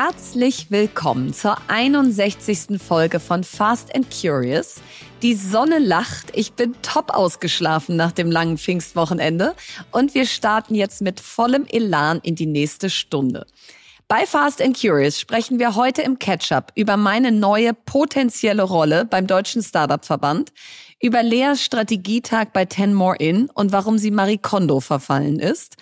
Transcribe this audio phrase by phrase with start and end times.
[0.00, 2.80] Herzlich willkommen zur 61.
[2.80, 4.76] Folge von Fast and Curious.
[5.22, 9.56] Die Sonne lacht, ich bin top ausgeschlafen nach dem langen Pfingstwochenende
[9.90, 13.44] und wir starten jetzt mit vollem Elan in die nächste Stunde.
[14.06, 19.26] Bei Fast and Curious sprechen wir heute im Catch-up über meine neue potenzielle Rolle beim
[19.26, 20.52] Deutschen Startup-Verband,
[21.02, 25.76] über Leas Strategietag bei Ten More In und warum sie Marie Kondo verfallen ist.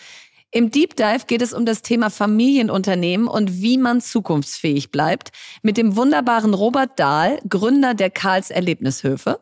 [0.53, 5.33] Im Deep Dive geht es um das Thema Familienunternehmen und wie man zukunftsfähig bleibt
[5.63, 9.41] mit dem wunderbaren Robert Dahl, Gründer der Karls Erlebnishöfe.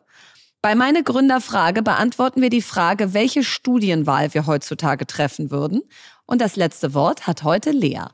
[0.61, 5.83] Bei meine Gründerfrage beantworten wir die Frage, welche Studienwahl wir heutzutage treffen würden.
[6.25, 8.05] Und das letzte Wort hat heute Lea.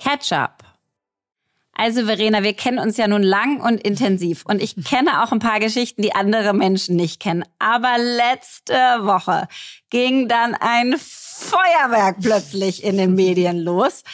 [0.00, 0.55] Ketchup.
[1.78, 5.40] Also Verena, wir kennen uns ja nun lang und intensiv und ich kenne auch ein
[5.40, 7.44] paar Geschichten, die andere Menschen nicht kennen.
[7.58, 9.46] Aber letzte Woche
[9.90, 14.04] ging dann ein Feuerwerk plötzlich in den Medien los.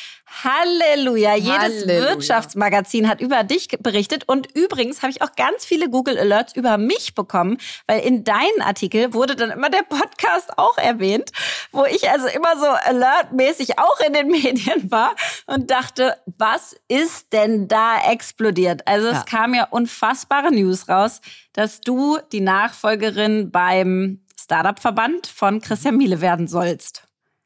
[0.44, 1.34] Halleluja.
[1.36, 2.10] Jedes Halleluja.
[2.10, 4.24] Wirtschaftsmagazin hat über dich berichtet.
[4.28, 8.62] Und übrigens habe ich auch ganz viele Google Alerts über mich bekommen, weil in deinen
[8.62, 11.30] Artikel wurde dann immer der Podcast auch erwähnt,
[11.70, 15.14] wo ich also immer so alertmäßig auch in den Medien war
[15.46, 18.86] und dachte, was ist denn da explodiert?
[18.86, 19.24] Also es Ja.
[19.24, 21.20] kam ja unfassbare News raus,
[21.52, 27.04] dass du die Nachfolgerin beim Startup-Verband von Christian Miele werden sollst.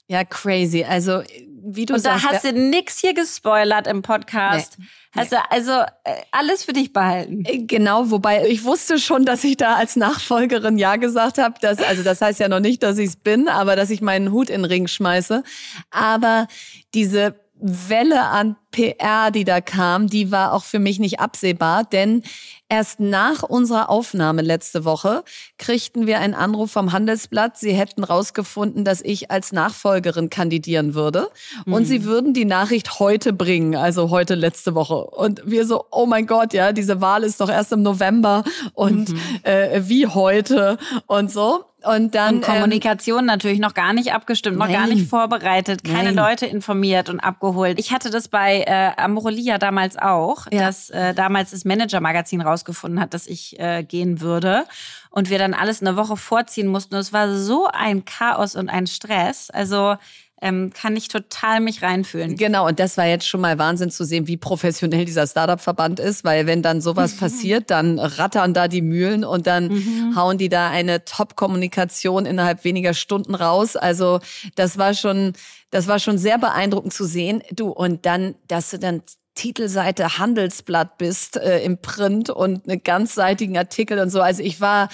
[0.09, 0.85] Ja, crazy.
[0.85, 1.23] Also,
[1.69, 4.77] wie du Und da sagst, hast du nix hier gespoilert im Podcast.
[4.79, 4.87] Nee.
[5.17, 5.73] Hast du also
[6.05, 7.45] äh, alles für dich behalten.
[7.45, 11.55] Äh, Genau, wobei ich wusste schon, dass ich da als Nachfolgerin ja gesagt habe.
[11.61, 14.31] Dass, also das heißt ja noch nicht, dass ich es bin, aber dass ich meinen
[14.31, 15.43] Hut in den Ring schmeiße.
[15.91, 16.47] Aber
[16.95, 22.23] diese Welle an PR, die da kam, die war auch für mich nicht absehbar, denn
[22.69, 25.25] erst nach unserer Aufnahme letzte Woche
[25.57, 27.57] kriegten wir einen Anruf vom Handelsblatt.
[27.57, 31.31] Sie hätten rausgefunden, dass ich als Nachfolgerin kandidieren würde
[31.65, 35.07] und sie würden die Nachricht heute bringen, also heute letzte Woche.
[35.07, 38.45] Und wir so, oh mein Gott, ja, diese Wahl ist doch erst im November
[38.75, 40.77] und äh, wie heute
[41.07, 41.65] und so.
[41.87, 44.97] Und dann Und Kommunikation natürlich noch gar nicht abgestimmt, noch gar Nein.
[44.97, 46.31] nicht vorbereitet, keine Nein.
[46.31, 47.79] Leute informiert und abgeholt.
[47.79, 50.63] Ich hatte das bei äh, Amorelia damals auch, Ja.
[50.67, 54.65] dass äh, damals das Manager-Magazin rausgefunden hat, dass ich äh, gehen würde
[55.11, 56.95] und wir dann alles eine Woche vorziehen mussten.
[56.95, 59.51] Und es war so ein Chaos und ein Stress.
[59.51, 59.97] Also
[60.43, 62.37] ähm, kann ich total mich reinfühlen.
[62.37, 66.25] Genau, und das war jetzt schon mal Wahnsinn zu sehen, wie professionell dieser Startup-Verband ist,
[66.25, 70.69] weil wenn dann sowas passiert, dann rattern da die Mühlen und dann hauen die da
[70.69, 73.77] eine Top-Kommunikation innerhalb weniger Stunden raus.
[73.77, 74.21] Also
[74.57, 75.33] das war schon,
[75.71, 77.43] das war schon sehr beeindruckend zu sehen.
[77.53, 79.03] Du, und dann, dass du dann
[79.35, 84.21] Titelseite Handelsblatt bist äh, im Print und einen ganzseitigen Artikel und so.
[84.21, 84.89] Also ich war,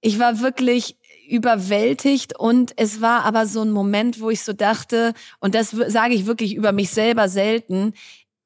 [0.00, 0.96] ich war wirklich
[1.28, 2.38] überwältigt.
[2.38, 6.26] Und es war aber so ein Moment, wo ich so dachte, und das sage ich
[6.26, 7.94] wirklich über mich selber selten,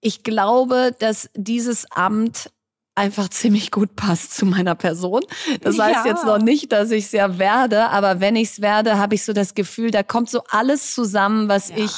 [0.01, 2.51] ich glaube, dass dieses Amt
[2.97, 5.21] einfach ziemlich gut passt zu meiner Person.
[5.61, 6.11] Das heißt Ja.
[6.13, 9.23] jetzt noch nicht, dass ich es ja werde, aber wenn ich es werde, habe ich
[9.25, 11.91] so das Gefühl, da kommt so alles zusammen, was ich,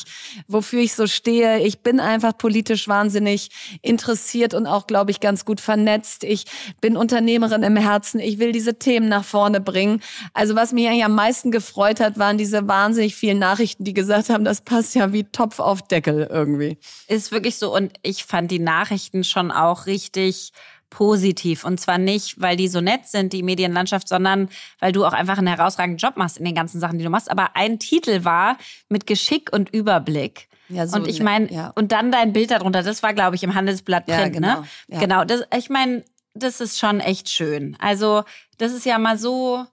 [0.49, 1.61] wofür ich so stehe.
[1.61, 3.49] Ich bin einfach politisch wahnsinnig
[3.81, 6.25] interessiert und auch, glaube ich, ganz gut vernetzt.
[6.25, 6.45] Ich
[6.81, 8.19] bin Unternehmerin im Herzen.
[8.19, 10.03] Ich will diese Themen nach vorne bringen.
[10.35, 14.31] Also was mich eigentlich am meisten gefreut hat, waren diese wahnsinnig vielen Nachrichten, die gesagt
[14.31, 16.77] haben, das passt ja wie Topf auf Deckel irgendwie.
[17.07, 17.73] Ist wirklich so.
[17.73, 20.51] Und ich fand die Nachrichten schon auch richtig
[20.91, 21.65] positiv.
[21.65, 24.49] Und zwar nicht, weil die so nett sind, die Medienlandschaft, sondern
[24.81, 27.31] weil du auch einfach einen herausragenden Job machst in den ganzen Sachen, die du machst.
[27.31, 28.57] Aber ein Titel war
[28.89, 30.49] mit Geschick und Überblick.
[30.71, 31.73] Ja, so und ich ne- meine, ja.
[31.77, 34.69] und dann dein Bild darunter, das war, glaube ich, im Handelsblatt Ja, Print, genau, ne?
[34.89, 34.99] ja.
[35.01, 35.25] Genau.
[35.25, 36.05] Das, ich meine,
[36.35, 37.77] das ist schon echt schön.
[37.81, 38.25] Also,
[38.59, 39.65] das ist ja mal so.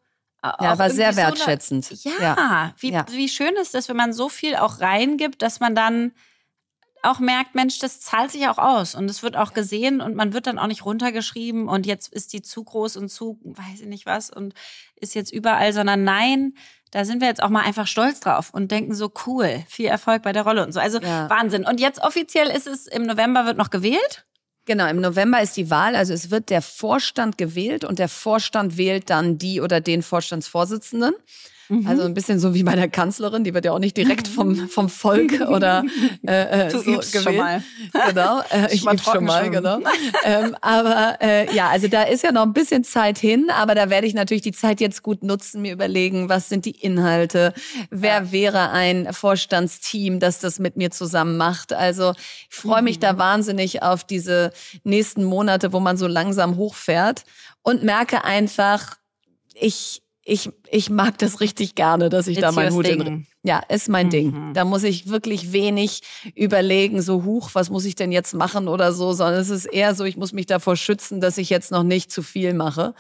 [0.42, 2.04] äh, Ja, war sehr irgendwie so eine- wertschätzend.
[2.06, 2.74] ja.
[2.80, 3.06] Wie, Ja.
[3.12, 6.12] wie schön ist das, wenn man so viel auch reingibt, dass man dann
[7.06, 10.34] auch merkt, Mensch, das zahlt sich auch aus und es wird auch gesehen und man
[10.34, 13.88] wird dann auch nicht runtergeschrieben und jetzt ist die zu groß und zu, weiß ich
[13.88, 14.54] nicht was und
[14.96, 16.54] ist jetzt überall, sondern nein,
[16.92, 20.24] da sind wir jetzt auch mal einfach stolz drauf und denken so cool, viel Erfolg
[20.24, 20.80] bei der Rolle und so.
[20.80, 21.30] Also Ja.
[21.30, 21.66] Wahnsinn.
[21.66, 24.26] Und jetzt offiziell ist es im November wird noch gewählt.
[24.66, 28.78] Genau, im November ist die Wahl, also es wird der Vorstand gewählt und der Vorstand
[28.78, 31.14] wählt dann die oder den Vorstandsvorsitzenden.
[31.70, 31.88] Mhm.
[31.88, 34.56] Also ein bisschen so wie bei der Kanzlerin, die wird ja auch nicht direkt vom,
[34.70, 35.84] vom Volk oder
[36.28, 37.38] äh, äh, Du so übst schon gewählt.
[37.40, 37.64] mal.
[38.10, 39.52] Genau, äh, ich übe schon mal, schon.
[39.54, 39.80] genau.
[40.24, 43.90] ähm, aber äh, ja, also da ist ja noch ein bisschen Zeit hin, aber da
[43.90, 47.54] werde ich natürlich die Zeit jetzt gut nutzen, mir überlegen, was sind die Inhalte,
[47.90, 51.74] wer wäre ein Vorstandsteam, das das mit mir zusammen macht.
[51.74, 52.14] Also
[52.50, 53.02] ich freue mich Mhm.
[53.02, 54.52] da wahnsinnig auf diese
[54.84, 57.24] nächsten Monate, wo man so langsam hochfährt
[57.64, 58.96] und merke einfach,
[59.54, 63.28] ich ich, ich mag das richtig gerne, dass ich da meinen Hut in.
[63.46, 64.12] Ja, ist mein mhm.
[64.12, 64.54] Ding.
[64.54, 66.02] Da muss ich wirklich wenig
[66.34, 69.94] überlegen, so huch, was muss ich denn jetzt machen oder so, sondern es ist eher
[69.94, 72.96] so, ich muss mich davor schützen, dass ich jetzt noch nicht zu viel mache.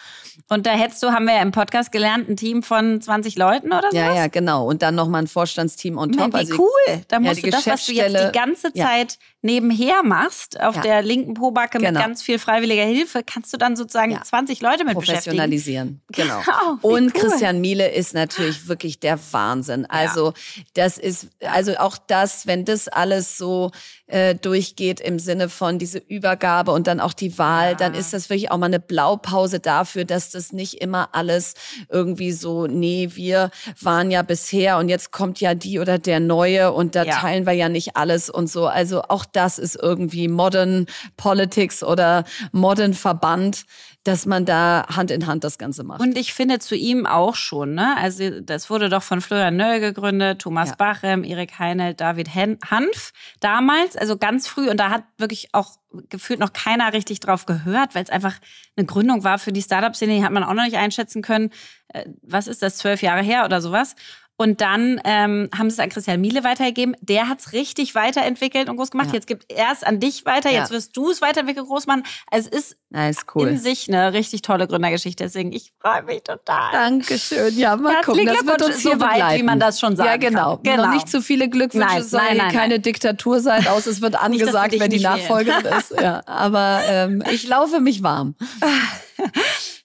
[0.48, 3.68] Und da hättest du, haben wir ja im Podcast gelernt, ein Team von 20 Leuten
[3.74, 3.98] oder so?
[3.98, 4.70] Ja, ja, genau.
[4.70, 6.34] Und dann nochmal ein Vorstandsteam on top.
[6.34, 7.02] Wie also cool.
[7.08, 9.18] Da musst ja, du das, was du jetzt die ganze Zeit ja.
[9.42, 10.82] nebenher machst, auf ja.
[10.84, 11.92] der linken Pobacke genau.
[11.92, 14.22] mit ganz viel freiwilliger Hilfe, kannst du dann sozusagen ja.
[14.22, 16.02] 20 Leute mit Professionalisieren.
[16.06, 16.30] Beschäftigen.
[16.30, 16.78] Genau.
[16.82, 16.96] genau.
[16.96, 17.22] Und cool.
[17.22, 19.88] Christian Miele ist natürlich wirklich der Wahnsinn.
[19.88, 20.35] Also
[20.74, 23.72] das ist, also auch das, wenn das alles so
[24.08, 27.76] äh, durchgeht im Sinne von diese Übergabe und dann auch die Wahl, ja.
[27.76, 31.56] dann ist das wirklich auch mal eine Blaupause dafür, dass das nicht immer alles
[31.90, 33.50] irgendwie so, nee, wir
[33.82, 37.16] waren ja bisher und jetzt kommt ja die oder der Neue und da ja.
[37.16, 38.68] teilen wir ja nicht alles und so.
[38.68, 40.86] Also auch das ist irgendwie Modern
[41.18, 43.66] Politics oder Modern Verband
[44.06, 46.00] dass man da Hand in Hand das Ganze macht.
[46.00, 47.98] Und ich finde zu ihm auch schon, ne?
[47.98, 50.76] Also das wurde doch von Florian Nöll gegründet, Thomas ja.
[50.76, 55.72] Bachem, Erik Heinelt, David Hanf damals, also ganz früh und da hat wirklich auch
[56.10, 58.36] gefühlt noch keiner richtig drauf gehört, weil es einfach
[58.78, 61.50] eine Gründung war für die Startup-Szene, die hat man auch noch nicht einschätzen können.
[61.88, 63.96] Äh, was ist das, zwölf Jahre her oder sowas?
[64.38, 66.96] Und dann ähm, haben sie es an Christian Miele weitergegeben.
[67.00, 69.08] Der hat es richtig weiterentwickelt und groß gemacht.
[69.08, 69.14] Ja.
[69.14, 70.52] Jetzt gibt er es an dich weiter.
[70.52, 70.60] Ja.
[70.60, 72.04] Jetzt wirst du es weiterentwickeln, groß machen.
[72.30, 73.48] Also es ist nice, cool.
[73.48, 75.24] in sich eine richtig tolle Gründergeschichte.
[75.24, 76.72] Deswegen, ich freue mich total.
[76.74, 77.58] Dankeschön.
[77.58, 78.26] Ja, mal gucken.
[78.26, 80.10] Das wird uns so weit, wie man das schon sagt.
[80.10, 80.60] Ja, genau.
[80.62, 80.88] genau.
[80.88, 81.88] Noch nicht zu viele Glückwünsche.
[81.88, 85.66] Nein, soll nein, nein, keine Diktatur sein, aus es wird angesagt, nicht, wer die Nachfolgerin
[85.66, 85.94] ist.
[86.00, 88.36] Ja, aber ähm, ich laufe mich warm.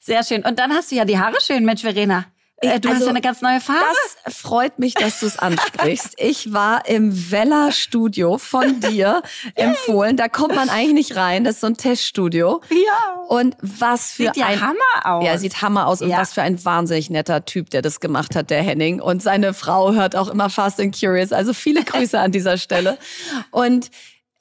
[0.01, 0.45] Sehr schön.
[0.45, 2.27] Und dann hast du ja die Haare schön, Mensch, Verena.
[2.61, 3.85] Äh, du also, hast ja eine ganz neue Farbe.
[4.25, 6.15] Das freut mich, dass du es ansprichst.
[6.19, 9.23] Ich war im Weller Studio von dir
[9.55, 10.17] empfohlen.
[10.17, 11.45] Da kommt man eigentlich nicht rein.
[11.45, 12.61] Das ist so ein Teststudio.
[12.71, 13.23] Ja.
[13.29, 15.25] Und was für sieht ja ein Hammer aus.
[15.25, 16.03] Ja, sieht Hammer aus.
[16.03, 16.19] Und ja.
[16.19, 19.01] was für ein wahnsinnig netter Typ, der das gemacht hat, der Henning.
[19.01, 21.33] Und seine Frau hört auch immer Fast and Curious.
[21.33, 22.99] Also viele Grüße an dieser Stelle.
[23.51, 23.91] Und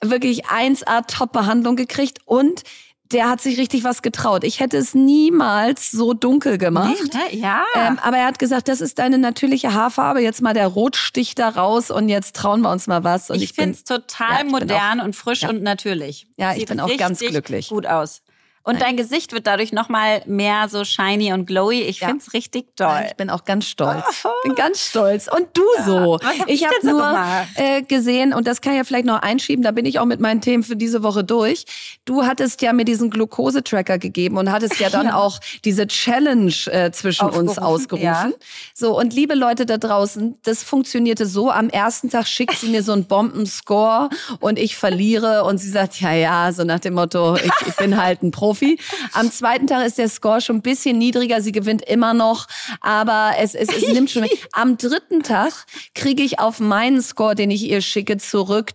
[0.02, 2.62] wirklich 1A Top-Behandlung gekriegt und
[3.12, 4.44] der hat sich richtig was getraut.
[4.44, 6.96] Ich hätte es niemals so dunkel gemacht.
[7.12, 7.42] Nee, ne?
[7.42, 7.64] ja.
[7.74, 10.20] Ähm, aber er hat gesagt, das ist deine natürliche Haarfarbe.
[10.20, 13.30] Jetzt mal der Rotstich da raus und jetzt trauen wir uns mal was.
[13.30, 15.48] Und ich, ich finde es total ja, modern auch, und frisch ja.
[15.48, 16.26] und natürlich.
[16.36, 17.68] Ja, Sieht ich bin auch ganz glücklich.
[17.68, 18.22] Gut aus.
[18.62, 18.82] Und Nein.
[18.82, 21.80] dein Gesicht wird dadurch nochmal mehr so shiny und glowy.
[21.80, 22.08] Ich ja.
[22.08, 23.04] finde es richtig toll.
[23.06, 24.04] Ich bin auch ganz stolz.
[24.24, 24.28] Oh.
[24.44, 25.28] Bin ganz stolz.
[25.34, 25.84] Und du ja.
[25.84, 26.18] so.
[26.20, 27.16] Hab ich habe nur
[27.54, 30.20] äh, gesehen, und das kann ich ja vielleicht noch einschieben, da bin ich auch mit
[30.20, 31.64] meinen Themen für diese Woche durch.
[32.04, 35.16] Du hattest ja mir diesen Glukosetracker gegeben und hattest ja dann ja.
[35.16, 37.48] auch diese Challenge äh, zwischen aufgerufen.
[37.48, 38.34] uns ausgerufen.
[38.74, 41.50] So, und liebe Leute da draußen, das funktionierte so.
[41.50, 45.98] Am ersten Tag schickt sie mir so einen Bombenscore und ich verliere und sie sagt,
[46.02, 48.78] ja, ja, so nach dem Motto, ich, ich bin halt ein Pro Profi.
[49.12, 51.40] Am zweiten Tag ist der Score schon ein bisschen niedriger.
[51.40, 52.48] Sie gewinnt immer noch,
[52.80, 54.26] aber es, es, es nimmt schon.
[54.52, 55.52] Am dritten Tag
[55.94, 58.72] kriege ich auf meinen Score, den ich ihr schicke, zurück,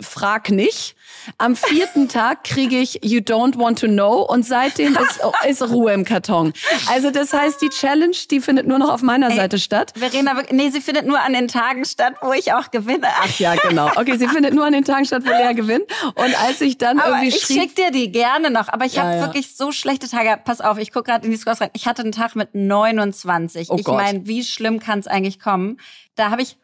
[0.00, 0.96] frag nicht.
[1.36, 5.92] Am vierten Tag kriege ich You Don't Want to Know und seitdem ist, ist Ruhe
[5.92, 6.52] im Karton.
[6.88, 9.92] Also das heißt, die Challenge, die findet nur noch auf meiner Ey, Seite statt.
[9.96, 13.08] Verena, nee, sie findet nur an den Tagen statt, wo ich auch gewinne.
[13.20, 13.90] Ach ja, genau.
[13.96, 15.84] Okay, sie findet nur an den Tagen statt, wo Lea gewinnt.
[16.14, 17.56] Und als ich dann aber irgendwie ich schrieb...
[17.56, 19.20] Ich schick dir die gerne noch, aber ich ja, habe ja.
[19.26, 20.40] wirklich so schlechte Tage.
[20.42, 21.70] Pass auf, ich gucke gerade in die Scores rein.
[21.74, 23.70] Ich hatte einen Tag mit 29.
[23.70, 25.78] Oh ich meine, wie schlimm kann es eigentlich kommen?
[26.14, 26.56] Da habe ich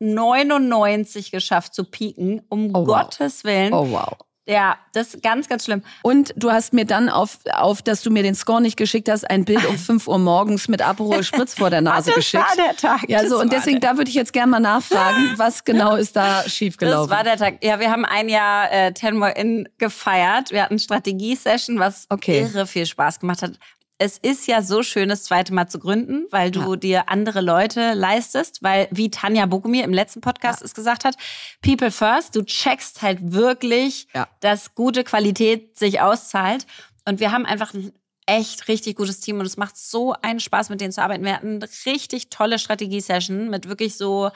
[0.00, 3.72] 199 geschafft zu pieken, um oh, Gottes Willen.
[3.72, 4.16] Oh wow.
[4.48, 5.82] Ja, das ist ganz, ganz schlimm.
[6.02, 9.28] Und du hast mir dann auf, auf, dass du mir den Score nicht geschickt hast,
[9.28, 12.44] ein Bild um 5 Uhr morgens mit Aperol Spritz vor der Nase das geschickt.
[12.48, 13.08] Das war der Tag.
[13.08, 16.48] Ja, so, und deswegen, da würde ich jetzt gerne mal nachfragen, was genau ist da
[16.48, 17.10] schiefgelaufen?
[17.10, 17.64] Das war der Tag.
[17.64, 20.52] Ja, wir haben ein Jahr äh, Ten More In gefeiert.
[20.52, 22.42] Wir hatten Strategie-Session, was okay.
[22.42, 23.58] irre viel Spaß gemacht hat
[23.98, 26.76] es ist ja so schön, das zweite Mal zu gründen, weil du ja.
[26.76, 30.66] dir andere Leute leistest, weil wie Tanja Bogumir im letzten Podcast ja.
[30.66, 31.16] es gesagt hat,
[31.62, 34.28] People First, du checkst halt wirklich, ja.
[34.40, 36.66] dass gute Qualität sich auszahlt.
[37.06, 37.92] Und wir haben einfach ein
[38.26, 41.24] echt richtig gutes Team und es macht so einen Spaß, mit denen zu arbeiten.
[41.24, 44.30] Wir hatten richtig tolle Strategie-Session mit wirklich so,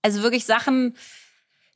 [0.00, 0.96] also wirklich Sachen,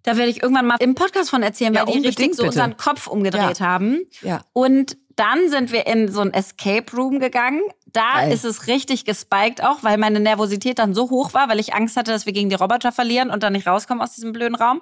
[0.06, 2.46] da werde ich irgendwann mal im Podcast von erzählen, weil die richtig so bitte.
[2.46, 4.02] unseren Kopf umgedreht haben.
[4.22, 4.42] Ja.
[4.52, 7.60] Und dann sind wir in so ein Escape Room gegangen.
[7.86, 8.32] Da Geil.
[8.32, 11.96] ist es richtig gespiked auch, weil meine Nervosität dann so hoch war, weil ich Angst
[11.96, 14.80] hatte, dass wir gegen die Roboter verlieren und dann nicht rauskommen aus diesem blöden Raum.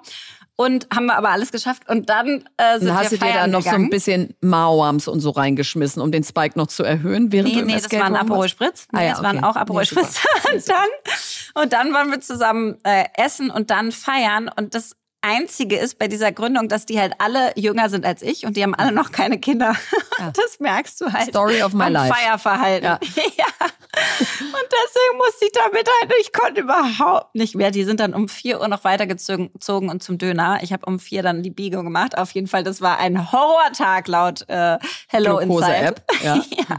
[0.57, 1.89] Und haben wir aber alles geschafft.
[1.89, 3.83] Und dann äh, sind dann hast wir du dir dann noch gegangen.
[3.83, 7.55] so ein bisschen Mauams und so reingeschmissen, um den Spike noch zu erhöhen, während nee,
[7.55, 8.87] du im nee, Escape das war ein Aperol Spritz.
[8.91, 9.27] Nee, ah, ja, das okay.
[9.27, 9.83] waren auch Aperol.
[9.91, 10.01] Nee,
[10.53, 15.77] und dann und dann waren wir zusammen äh, essen und dann feiern und das Einzige
[15.77, 18.75] ist bei dieser Gründung, dass die halt alle jünger sind als ich und die haben
[18.75, 19.75] alle noch keine Kinder.
[20.17, 20.31] Ja.
[20.31, 21.27] Das merkst du halt.
[21.27, 22.13] Story of my life.
[22.13, 22.85] Feierverhalten.
[22.85, 22.99] Ja.
[23.37, 23.45] ja.
[23.59, 26.13] Und deswegen musste ich da mithalten.
[26.21, 27.69] Ich konnte überhaupt nicht mehr.
[27.69, 29.49] Die sind dann um 4 Uhr noch weitergezogen
[29.89, 30.59] und zum Döner.
[30.61, 32.17] Ich habe um 4 dann die Biegung gemacht.
[32.17, 34.77] Auf jeden Fall, das war ein Horrortag laut äh,
[35.09, 35.75] Hello Inside.
[35.75, 36.01] App.
[36.23, 36.35] Ja.
[36.49, 36.77] ja.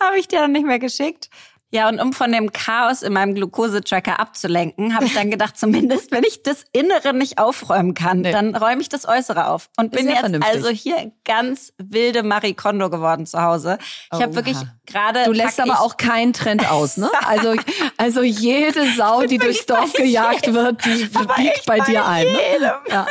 [0.00, 1.30] Habe ich dir dann nicht mehr geschickt.
[1.72, 6.10] Ja, und um von dem Chaos in meinem Glukosetracker abzulenken, habe ich dann gedacht, zumindest
[6.10, 8.32] wenn ich das Innere nicht aufräumen kann, nee.
[8.32, 9.68] dann räume ich das Äußere auf.
[9.76, 10.52] Und bin jetzt vernünftig.
[10.52, 13.78] also hier ganz wilde Marie Kondo geworden zu Hause.
[14.12, 15.24] Ich habe wirklich gerade.
[15.24, 17.08] Du lässt aber auch keinen Trend aus, ne?
[17.30, 17.54] Also,
[17.96, 22.24] also jede Sau, die durchs Dorf gejagt wird, die biegt bei, bei dir ein.
[22.24, 22.72] Ne?
[22.88, 23.06] Ja.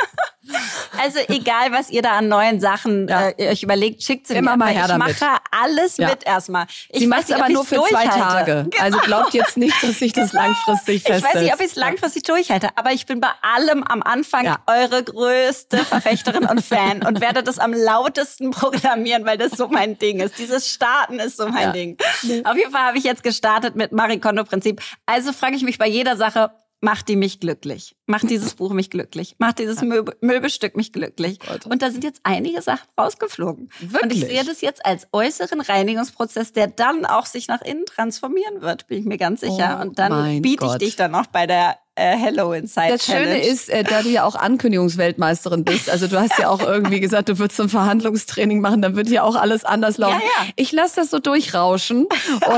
[0.98, 3.30] Also egal, was ihr da an neuen Sachen ja.
[3.30, 4.64] äh, euch überlegt, schickt sie Immer mir.
[4.64, 5.20] mal her ich damit.
[5.20, 6.08] mache alles ja.
[6.08, 6.66] mit erstmal.
[6.90, 8.66] Ich sie macht es aber nur für zwei Tage.
[8.70, 8.84] Genau.
[8.84, 11.28] Also glaubt jetzt nicht, dass ich das langfristig festsetze.
[11.28, 14.44] Ich weiß nicht, ob ich es langfristig durchhalte, aber ich bin bei allem am Anfang
[14.44, 14.58] ja.
[14.66, 19.98] eure größte Verfechterin und Fan und werde das am lautesten programmieren, weil das so mein
[19.98, 20.38] Ding ist.
[20.38, 21.96] Dieses Starten ist so mein Ding.
[22.44, 24.82] Auf jeden Fall habe ich jetzt gestartet mit Marie Kondo Prinzip.
[25.06, 26.50] Also frage ich mich bei jeder Sache,
[26.80, 27.96] macht die mich glücklich?
[28.06, 29.36] Macht dieses Buch mich glücklich?
[29.38, 31.38] Macht dieses Möbel, Möbelstück mich glücklich?
[31.40, 31.66] Gott.
[31.66, 33.70] Und da sind jetzt einige Sachen rausgeflogen.
[33.80, 34.02] Wirklich?
[34.02, 38.62] Und ich sehe das jetzt als äußeren Reinigungsprozess, der dann auch sich nach innen transformieren
[38.62, 39.78] wird, bin ich mir ganz sicher.
[39.78, 43.44] Oh, Und dann biete ich dich dann noch bei der äh, Hello Inside Das Schöne
[43.44, 47.28] ist, äh, da du ja auch Ankündigungsweltmeisterin bist, also du hast ja auch irgendwie gesagt,
[47.28, 50.20] du würdest ein Verhandlungstraining machen, dann wird ja auch alles anders laufen.
[50.20, 50.50] Ja, ja.
[50.56, 52.06] Ich lasse das so durchrauschen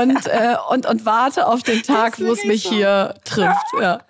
[0.01, 2.71] und, äh, und, und warte auf den Tag, wo es mich so.
[2.71, 3.65] hier trifft.
[3.79, 3.99] Ja.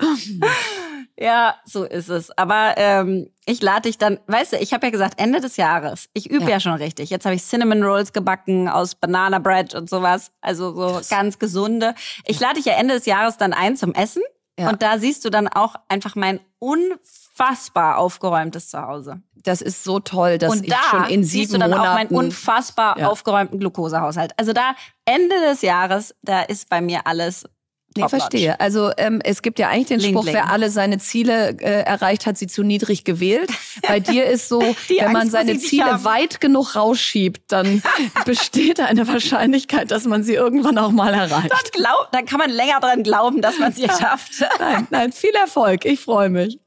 [1.16, 2.36] Ja, so ist es.
[2.38, 6.10] Aber ähm, ich lade dich dann, weißt du, ich habe ja gesagt, Ende des Jahres.
[6.14, 6.50] Ich übe ja.
[6.52, 7.12] ja schon richtig.
[7.12, 10.32] Jetzt habe ich Cinnamon Rolls gebacken aus Banana Bread und sowas.
[10.42, 11.94] Also so ganz gesunde.
[12.26, 14.24] Ich lade dich ja Ende des Jahres dann ein zum Essen.
[14.60, 14.70] Ja.
[14.70, 19.22] Und da siehst du dann auch einfach mein unfassbar aufgeräumtes Zuhause.
[19.36, 21.94] Das ist so toll, dass und ich schon in sieben siehst du dann Monaten auch
[21.96, 23.10] meinen unfassbar ja.
[23.10, 24.32] aufgeräumten Glukosehaushalt.
[24.38, 27.46] Also da Ende des Jahres, da ist bei mir alles
[27.96, 28.60] ich verstehe.
[28.60, 30.36] Also ähm, es gibt ja eigentlich den Link, Spruch, Link.
[30.36, 33.50] wer alle seine Ziele äh, erreicht, hat sie zu niedrig gewählt.
[33.88, 37.82] Bei dir ist so, wenn man seine Ziele weit genug rausschiebt, dann
[38.26, 41.52] besteht eine Wahrscheinlichkeit, dass man sie irgendwann auch mal erreicht.
[41.52, 44.44] Dann, glaub, dann kann man länger dran glauben, dass man sie schafft.
[44.60, 45.86] nein, nein, viel Erfolg.
[45.86, 46.60] Ich freue mich.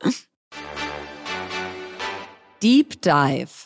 [2.63, 3.66] Deep Dive.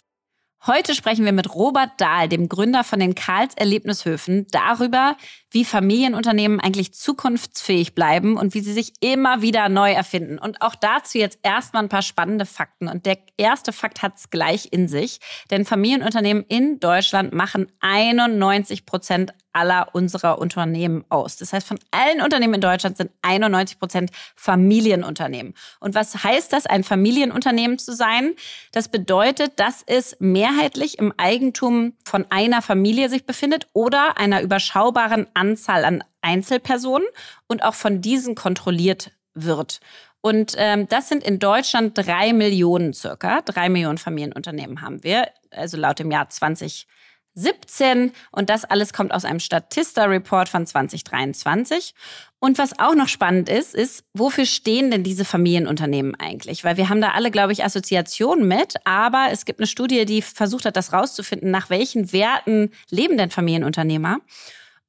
[0.73, 5.17] Heute sprechen wir mit Robert Dahl, dem Gründer von den Karls Erlebnishöfen, darüber,
[5.51, 10.39] wie Familienunternehmen eigentlich zukunftsfähig bleiben und wie sie sich immer wieder neu erfinden.
[10.39, 12.87] Und auch dazu jetzt erstmal ein paar spannende Fakten.
[12.87, 15.19] Und der erste Fakt hat es gleich in sich,
[15.51, 21.37] denn Familienunternehmen in Deutschland machen 91 Prozent aller unserer Unternehmen aus.
[21.37, 25.55] Das heißt, von allen Unternehmen in Deutschland sind 91 Prozent Familienunternehmen.
[25.81, 28.35] Und was heißt das, ein Familienunternehmen zu sein?
[28.73, 35.27] Das bedeutet, dass es mehrheitlich im Eigentum von einer Familie sich befindet oder einer überschaubaren
[35.35, 37.07] Anzahl an Einzelpersonen
[37.47, 39.81] und auch von diesen kontrolliert wird.
[40.23, 43.41] Und ähm, das sind in Deutschland drei Millionen circa.
[43.41, 46.87] Drei Millionen Familienunternehmen haben wir, also laut dem Jahr 20
[47.35, 51.95] 17 und das alles kommt aus einem Statista-Report von 2023.
[52.39, 56.65] Und was auch noch spannend ist, ist, wofür stehen denn diese Familienunternehmen eigentlich?
[56.65, 60.23] Weil wir haben da alle, glaube ich, Assoziationen mit, aber es gibt eine Studie, die
[60.23, 64.21] versucht hat, das rauszufinden, nach welchen Werten leben denn Familienunternehmer?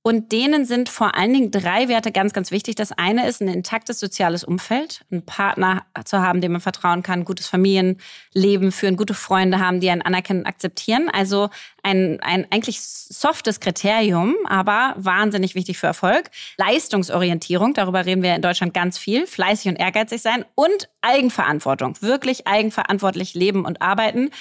[0.04, 2.74] Und denen sind vor allen Dingen drei Werte ganz, ganz wichtig.
[2.74, 7.24] Das eine ist ein intaktes soziales Umfeld, einen Partner zu haben, dem man vertrauen kann,
[7.24, 11.08] gutes Familienleben führen, gute Freunde haben, die einen anerkennen und akzeptieren.
[11.14, 11.50] Also
[11.84, 16.32] ein, ein eigentlich softes Kriterium, aber wahnsinnig wichtig für Erfolg.
[16.58, 19.28] Leistungsorientierung, darüber reden wir in Deutschland ganz viel.
[19.28, 22.02] Fleißig und ehrgeizig sein und Eigenverantwortung.
[22.02, 24.32] Wirklich eigenverantwortlich leben und arbeiten.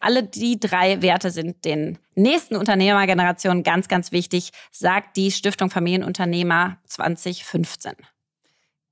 [0.00, 6.78] Alle die drei Werte sind den nächsten Unternehmergenerationen ganz, ganz wichtig, sagt die Stiftung Familienunternehmer
[6.86, 7.92] 2015.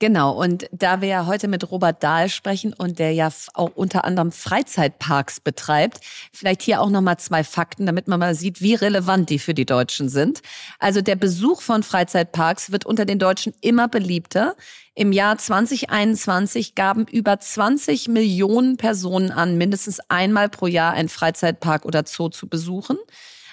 [0.00, 4.04] Genau, und da wir ja heute mit Robert Dahl sprechen und der ja auch unter
[4.04, 5.98] anderem Freizeitparks betreibt,
[6.32, 9.66] vielleicht hier auch nochmal zwei Fakten, damit man mal sieht, wie relevant die für die
[9.66, 10.40] Deutschen sind.
[10.78, 14.54] Also der Besuch von Freizeitparks wird unter den Deutschen immer beliebter.
[14.94, 21.84] Im Jahr 2021 gaben über 20 Millionen Personen an, mindestens einmal pro Jahr einen Freizeitpark
[21.84, 22.98] oder Zoo zu besuchen.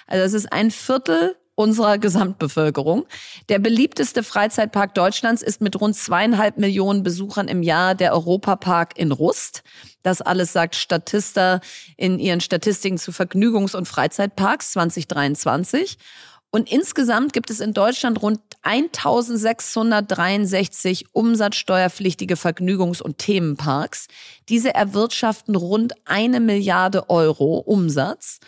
[0.06, 3.06] Also es ist ein Viertel unserer Gesamtbevölkerung.
[3.48, 9.10] Der beliebteste Freizeitpark Deutschlands ist mit rund zweieinhalb Millionen Besuchern im Jahr der Europapark in
[9.10, 9.64] Rust.
[10.04, 11.60] Das alles sagt Statista
[11.96, 15.98] in ihren Statistiken zu Vergnügungs- und Freizeitparks 2023.
[16.50, 24.06] Und insgesamt gibt es in Deutschland rund 1663 umsatzsteuerpflichtige Vergnügungs- und Themenparks.
[24.48, 28.38] Diese erwirtschaften rund eine Milliarde Euro Umsatz.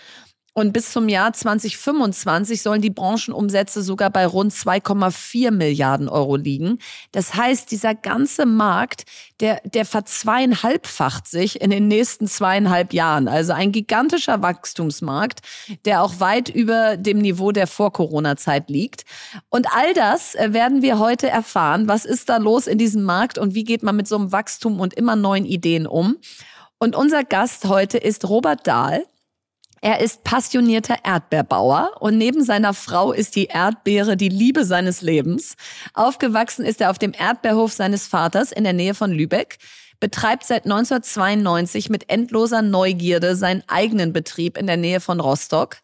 [0.59, 6.81] Und bis zum Jahr 2025 sollen die Branchenumsätze sogar bei rund 2,4 Milliarden Euro liegen.
[7.13, 9.05] Das heißt, dieser ganze Markt,
[9.39, 13.29] der, der verzweieinhalbfacht sich in den nächsten zweieinhalb Jahren.
[13.29, 15.43] Also ein gigantischer Wachstumsmarkt,
[15.85, 19.05] der auch weit über dem Niveau der Vor-Corona-Zeit liegt.
[19.51, 21.87] Und all das äh, werden wir heute erfahren.
[21.87, 24.81] Was ist da los in diesem Markt und wie geht man mit so einem Wachstum
[24.81, 26.17] und immer neuen Ideen um?
[26.79, 29.05] Und unser Gast heute ist Robert Dahl.
[29.81, 35.55] Er ist passionierter Erdbeerbauer und neben seiner Frau ist die Erdbeere die Liebe seines Lebens.
[35.95, 39.59] Aufgewachsen ist er auf dem Erdbeerhof seines Vaters in der Nähe von Lübeck,
[40.01, 45.77] betreibt seit 1992 mit endloser Neugierde seinen eigenen Betrieb in der Nähe von Rostock.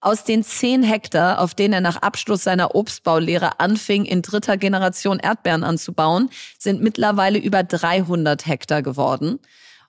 [0.00, 5.18] Aus den zehn Hektar, auf denen er nach Abschluss seiner Obstbaulehre anfing, in dritter Generation
[5.18, 9.40] Erdbeeren anzubauen, sind mittlerweile über 300 Hektar geworden.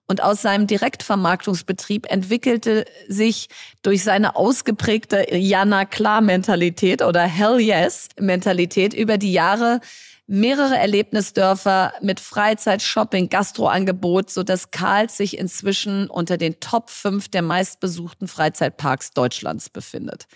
[0.08, 3.50] Und aus seinem Direktvermarktungsbetrieb entwickelte sich
[3.82, 9.82] durch seine ausgeprägte Jana Klar Mentalität oder Hell Yes Mentalität über die Jahre
[10.26, 17.30] mehrere Erlebnisdörfer mit Freizeit, Shopping, Gastroangebot, so dass Karl sich inzwischen unter den Top 5
[17.30, 20.28] der meistbesuchten Freizeitparks Deutschlands befindet.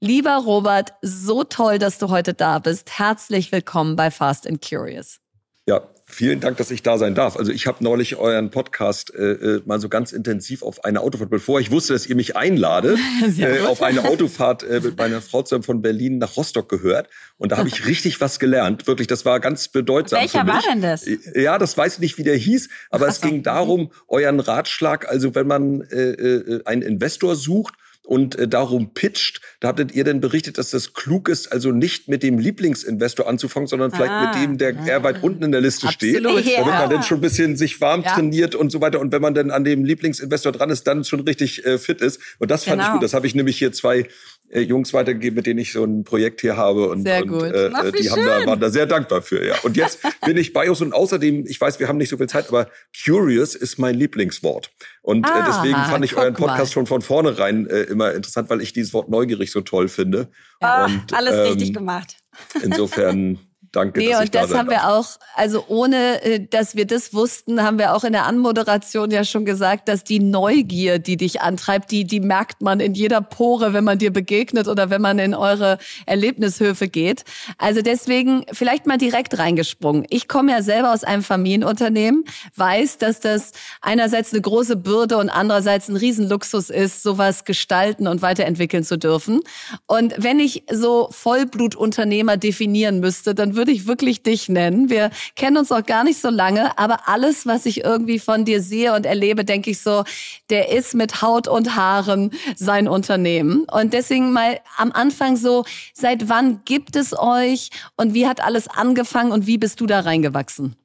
[0.00, 2.98] Lieber Robert, so toll, dass du heute da bist.
[2.98, 5.18] Herzlich willkommen bei Fast and Curious.
[5.66, 7.36] Ja, Vielen Dank, dass ich da sein darf.
[7.36, 11.28] Also ich habe neulich euren Podcast äh, äh, mal so ganz intensiv auf eine Autofahrt,
[11.28, 12.96] bevor ich wusste, dass ihr mich einlade,
[13.38, 17.10] äh, auf eine Autofahrt äh, mit meiner Frau zusammen von Berlin nach Rostock gehört.
[17.36, 18.86] Und da habe ich richtig was gelernt.
[18.86, 20.20] Wirklich, das war ganz bedeutsam.
[20.20, 21.06] Welcher war denn das?
[21.06, 24.40] Äh, ja, das weiß ich nicht, wie der hieß, aber Ach es ging darum, euren
[24.40, 27.74] Ratschlag, also wenn man äh, äh, einen Investor sucht
[28.08, 29.42] und äh, darum pitcht.
[29.60, 33.66] Da hattet ihr denn berichtet, dass das klug ist, also nicht mit dem Lieblingsinvestor anzufangen,
[33.66, 36.14] sondern vielleicht ah, mit dem, der ah, eher weit unten in der Liste absolut.
[36.14, 38.14] steht, damit man dann schon ein bisschen sich warm ja.
[38.14, 38.98] trainiert und so weiter.
[38.98, 42.18] Und wenn man dann an dem Lieblingsinvestor dran ist, dann schon richtig äh, fit ist.
[42.38, 42.86] Und das fand genau.
[42.86, 43.02] ich gut.
[43.02, 44.08] Das habe ich nämlich hier zwei
[44.50, 46.88] äh, Jungs weitergegeben, mit denen ich so ein Projekt hier habe.
[46.88, 47.42] Und, sehr gut.
[47.42, 49.46] und äh, Ach, die haben da, waren da sehr dankbar für.
[49.46, 49.56] Ja.
[49.62, 52.28] Und jetzt bin ich bei uns und außerdem, ich weiß, wir haben nicht so viel
[52.28, 52.68] Zeit, aber
[53.04, 54.70] curious ist mein Lieblingswort.
[55.02, 56.72] Und äh, ah, äh, deswegen fand ich euren Podcast mal.
[56.72, 60.28] schon von vornherein äh, immer interessant, weil ich dieses Wort neugierig so toll finde.
[60.60, 62.16] Ja, und, alles ähm, richtig gemacht.
[62.62, 63.38] Insofern
[63.72, 64.00] Danke.
[64.00, 67.78] Nee, und das da haben wir auch, also ohne, äh, dass wir das wussten, haben
[67.78, 72.04] wir auch in der Anmoderation ja schon gesagt, dass die Neugier, die dich antreibt, die,
[72.04, 75.78] die merkt man in jeder Pore, wenn man dir begegnet oder wenn man in eure
[76.06, 77.24] Erlebnishöfe geht.
[77.58, 80.06] Also deswegen vielleicht mal direkt reingesprungen.
[80.08, 82.24] Ich komme ja selber aus einem Familienunternehmen,
[82.56, 83.52] weiß, dass das
[83.82, 89.40] einerseits eine große Bürde und andererseits ein Riesenluxus ist, sowas gestalten und weiterentwickeln zu dürfen.
[89.86, 94.88] Und wenn ich so Vollblutunternehmer definieren müsste, dann würde ich wirklich dich nennen.
[94.88, 98.62] Wir kennen uns auch gar nicht so lange, aber alles, was ich irgendwie von dir
[98.62, 100.04] sehe und erlebe, denke ich so,
[100.48, 103.66] der ist mit Haut und Haaren sein Unternehmen.
[103.70, 108.68] Und deswegen mal am Anfang so, seit wann gibt es euch und wie hat alles
[108.68, 110.76] angefangen und wie bist du da reingewachsen?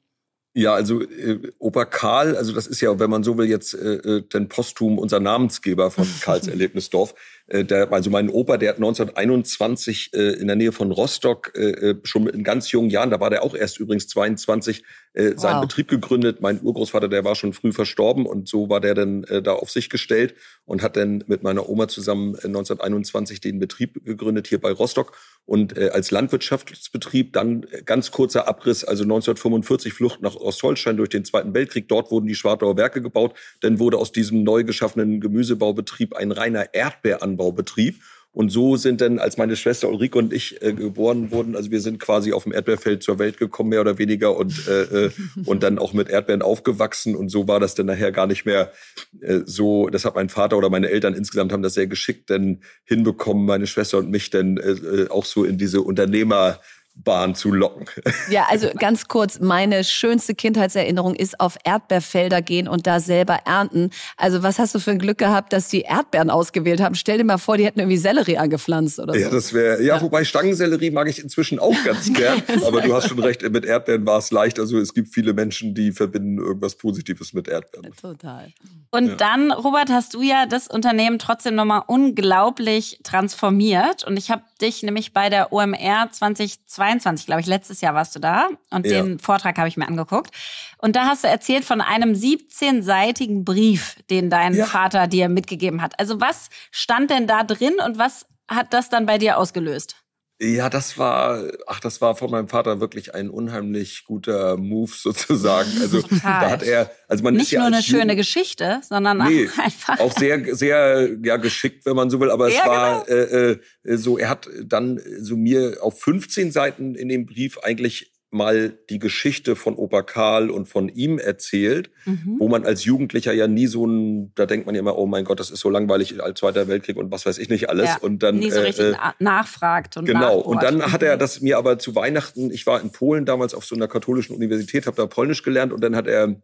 [0.56, 3.94] Ja, also äh, Opa Karl, also das ist ja, wenn man so will, jetzt äh,
[3.94, 7.14] äh den Posthum unser Namensgeber von Karls Erlebnisdorf.
[7.46, 11.90] Äh, der, also mein Opa, der hat 1921 äh, in der Nähe von Rostock äh,
[11.90, 15.56] äh, schon in ganz jungen Jahren, da war der auch erst übrigens 22, äh, seinen
[15.56, 15.62] wow.
[15.62, 16.40] Betrieb gegründet.
[16.40, 19.70] Mein Urgroßvater, der war schon früh verstorben und so war der dann äh, da auf
[19.70, 24.60] sich gestellt und hat dann mit meiner Oma zusammen äh, 1921 den Betrieb gegründet hier
[24.60, 25.12] bei Rostock
[25.46, 31.52] und als Landwirtschaftsbetrieb dann ganz kurzer Abriss, also 1945 Flucht nach Ostholstein durch den Zweiten
[31.52, 31.86] Weltkrieg.
[31.86, 33.34] Dort wurden die Schwartauer Werke gebaut.
[33.60, 38.00] Dann wurde aus diesem neu geschaffenen Gemüsebaubetrieb ein reiner Erdbeeranbau Anbaubetrieb.
[38.32, 41.80] Und so sind dann, als meine Schwester Ulrike und ich äh, geboren wurden, also wir
[41.80, 45.10] sind quasi auf dem Erdbeerfeld zur Welt gekommen, mehr oder weniger, und, äh, äh,
[45.44, 47.14] und dann auch mit Erdbeeren aufgewachsen.
[47.14, 48.72] Und so war das dann nachher gar nicht mehr
[49.20, 49.88] äh, so.
[49.88, 53.68] Das hat mein Vater oder meine Eltern insgesamt haben das sehr geschickt dann hinbekommen, meine
[53.68, 56.58] Schwester und mich dann äh, äh auch so in diese Unternehmer
[56.94, 57.86] Bahn zu locken.
[58.30, 63.90] Ja, also ganz kurz, meine schönste Kindheitserinnerung ist auf Erdbeerfelder gehen und da selber ernten.
[64.16, 66.94] Also was hast du für ein Glück gehabt, dass die Erdbeeren ausgewählt haben?
[66.94, 69.20] Stell dir mal vor, die hätten irgendwie Sellerie angepflanzt oder so.
[69.20, 72.42] Ja, das wäre, ja, ja, wobei Stangensellerie mag ich inzwischen auch ganz gern.
[72.64, 74.58] aber du hast schon recht, mit Erdbeeren war es leicht.
[74.58, 77.92] Also es gibt viele Menschen, die verbinden irgendwas Positives mit Erdbeeren.
[78.00, 78.52] Total.
[78.90, 79.14] Und ja.
[79.16, 84.04] dann, Robert, hast du ja das Unternehmen trotzdem nochmal unglaublich transformiert.
[84.04, 88.20] Und ich habe dich nämlich bei der OMR 2022, glaube ich, letztes Jahr warst du
[88.20, 89.02] da und ja.
[89.02, 90.34] den Vortrag habe ich mir angeguckt.
[90.78, 94.66] Und da hast du erzählt von einem 17-seitigen Brief, den dein ja.
[94.66, 95.98] Vater dir mitgegeben hat.
[95.98, 100.03] Also was stand denn da drin und was hat das dann bei dir ausgelöst?
[100.40, 105.70] Ja, das war, ach, das war von meinem Vater wirklich ein unheimlich guter Move sozusagen.
[105.80, 106.18] Also Total.
[106.40, 109.18] da hat er, also man Nicht ist ja nur eine als schöne Jugend- Geschichte, sondern
[109.18, 110.00] Nee, auch einfach.
[110.00, 112.30] auch sehr, sehr ja, geschickt, wenn man so will.
[112.30, 113.52] Aber es Ja, war äh,
[113.84, 118.76] äh, so, er hat dann so mir auf 15 Seiten in dem Brief eigentlich mal
[118.90, 122.36] die Geschichte von Opa Karl und von ihm erzählt, Mhm.
[122.38, 125.24] wo man als Jugendlicher ja nie so ein, da denkt man ja immer, oh mein
[125.24, 127.86] Gott, das ist so langweilig als Zweiter Weltkrieg und was weiß ich nicht alles.
[127.86, 130.82] Ja, und dann nie so äh, richtig äh, na- nachfragt und Genau, und nachbohrt.
[130.82, 131.20] dann hat er Mhm.
[131.20, 134.86] das mir aber zu Weihnachten, ich war in Polen damals auf so einer katholischen Universität,
[134.86, 136.36] habe da Polnisch gelernt und dann hat er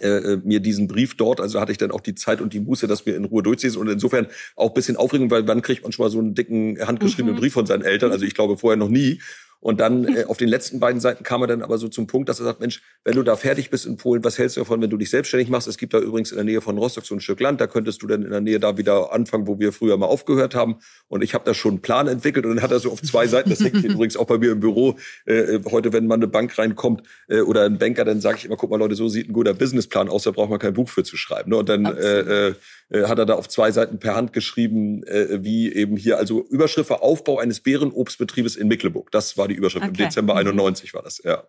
[0.00, 2.60] äh, äh, mir diesen Brief dort, also hatte ich dann auch die Zeit und die
[2.60, 5.82] Muße, das mir in Ruhe durchzulesen und insofern auch ein bisschen Aufregung, weil wann kriegt
[5.82, 7.40] man schon mal so einen dicken handgeschriebenen Mhm.
[7.40, 9.20] Brief von seinen Eltern, also ich glaube vorher noch nie.
[9.60, 12.28] Und dann äh, auf den letzten beiden Seiten kam er dann aber so zum Punkt,
[12.28, 14.80] dass er sagt, Mensch, wenn du da fertig bist in Polen, was hältst du davon,
[14.80, 15.68] wenn du dich selbstständig machst?
[15.68, 18.02] Es gibt da übrigens in der Nähe von Rostock so ein Stück Land, da könntest
[18.02, 20.76] du dann in der Nähe da wieder anfangen, wo wir früher mal aufgehört haben.
[21.08, 23.26] Und ich habe da schon einen Plan entwickelt und dann hat er so auf zwei
[23.26, 24.96] Seiten, das hängt hier übrigens auch bei mir im Büro,
[25.26, 28.56] äh, heute, wenn mal eine Bank reinkommt äh, oder ein Banker, dann sage ich immer,
[28.56, 31.04] guck mal Leute, so sieht ein guter Businessplan aus, da braucht man kein Buch für
[31.04, 31.50] zu schreiben.
[31.50, 31.56] Ne?
[31.56, 32.54] Und dann äh, äh,
[32.90, 36.46] äh, hat er da auf zwei Seiten per Hand geschrieben, äh, wie eben hier, also
[36.48, 39.10] Überschrift war Aufbau eines Beerenobstbetriebes in Mecklenburg.
[39.10, 39.84] Das war die Überschrift.
[39.86, 40.04] Im Okay.
[40.04, 40.40] Dezember Mhm.
[40.40, 41.42] 91 war das, ja.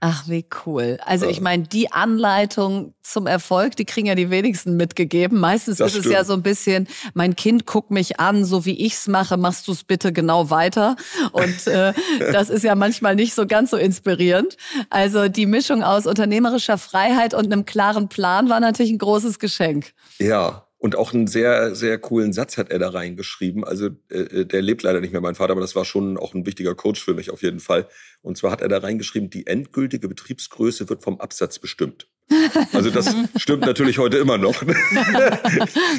[0.00, 0.98] Ach, wie cool.
[1.06, 5.40] Also ich meine, die Anleitung zum Erfolg, die kriegen ja die wenigsten mitgegeben.
[5.40, 6.26] Meistens Das ist es ja stimmt.
[6.26, 10.12] so ein bisschen, mein Kind guckt mich an, so wie ich's mache, machst du's bitte
[10.12, 10.96] genau weiter.
[11.32, 11.94] Und äh,
[12.30, 14.58] das ist ja manchmal nicht so ganz so inspirierend.
[14.90, 19.92] Also die Mischung aus unternehmerischer Freiheit und einem klaren Plan war natürlich ein großes Geschenk.
[20.18, 20.65] Ja.
[20.86, 23.64] Und auch einen sehr, sehr coolen Satz hat er da reingeschrieben.
[23.64, 26.46] Also äh, der lebt leider nicht mehr, mein Vater, aber das war schon auch ein
[26.46, 27.88] wichtiger Coach für mich auf jeden Fall.
[28.22, 32.06] Und zwar hat er da reingeschrieben, die endgültige Betriebsgröße wird vom Absatz bestimmt.
[32.72, 34.60] Also das stimmt natürlich heute immer noch.
[34.60, 34.68] Geht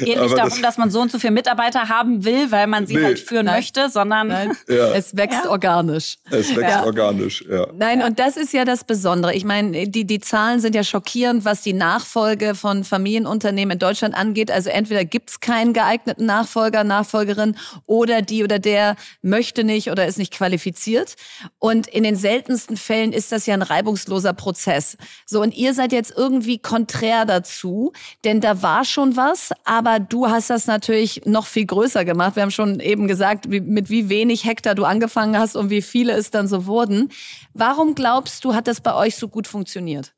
[0.00, 2.96] nicht darum, das- dass man so und so viele Mitarbeiter haben will, weil man sie
[2.96, 3.04] Nee.
[3.04, 3.56] halt führen Nein.
[3.56, 4.92] möchte, sondern Nein, Ja.
[4.94, 5.50] es wächst Ja.
[5.50, 6.16] organisch.
[6.30, 6.84] Es wächst Ja.
[6.84, 7.66] organisch, ja.
[7.74, 9.34] Nein, und das ist ja das Besondere.
[9.34, 14.14] Ich meine, die, die Zahlen sind ja schockierend, was die Nachfolge von Familienunternehmen in Deutschland
[14.14, 14.50] angeht.
[14.50, 20.18] Also entweder gibt's keinen geeigneten Nachfolger, Nachfolgerin oder die oder der möchte nicht oder ist
[20.18, 21.16] nicht qualifiziert.
[21.58, 24.96] Und in den seltensten Fällen ist das ja ein reibungsloser Prozess.
[25.26, 27.92] So, und ihr seid jetzt irgendwie konträr dazu,
[28.24, 32.36] denn da war schon was, aber du hast das natürlich noch viel größer gemacht.
[32.36, 35.82] Wir haben schon eben gesagt, wie, mit wie wenig Hektar du angefangen hast und wie
[35.82, 37.10] viele es dann so wurden.
[37.54, 40.12] Warum glaubst du, hat das bei euch so gut funktioniert?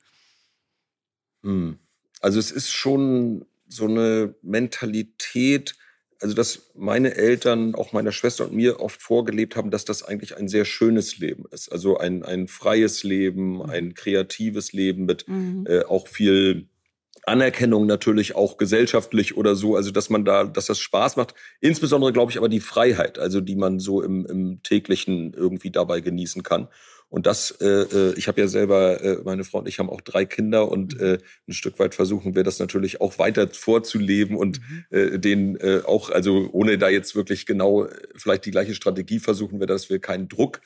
[1.42, 1.78] Hm.
[2.20, 5.76] Also es ist schon so eine Mentalität,
[6.20, 10.36] also dass meine Eltern, auch meiner Schwester und mir oft vorgelebt haben, dass das eigentlich
[10.36, 11.72] ein sehr schönes Leben ist.
[11.72, 15.66] Also ein, ein freies Leben, ein kreatives Leben mit Mhm.
[15.68, 16.68] äh, auch viel
[17.26, 21.34] Anerkennung natürlich auch gesellschaftlich oder so, also dass man da, dass das Spaß macht.
[21.60, 26.00] Insbesondere glaube ich aber die Freiheit, also die man so im, im täglichen irgendwie dabei
[26.00, 26.68] genießen kann.
[27.10, 30.00] Und das, äh, äh, ich habe ja selber, äh, meine Frau und ich haben auch
[30.00, 31.18] drei Kinder und äh,
[31.48, 36.10] ein Stück weit versuchen wir das natürlich auch weiter vorzuleben und äh, denen äh, auch,
[36.10, 39.98] also ohne da jetzt wirklich genau äh, vielleicht die gleiche Strategie versuchen wir, dass wir
[39.98, 40.60] keinen Druck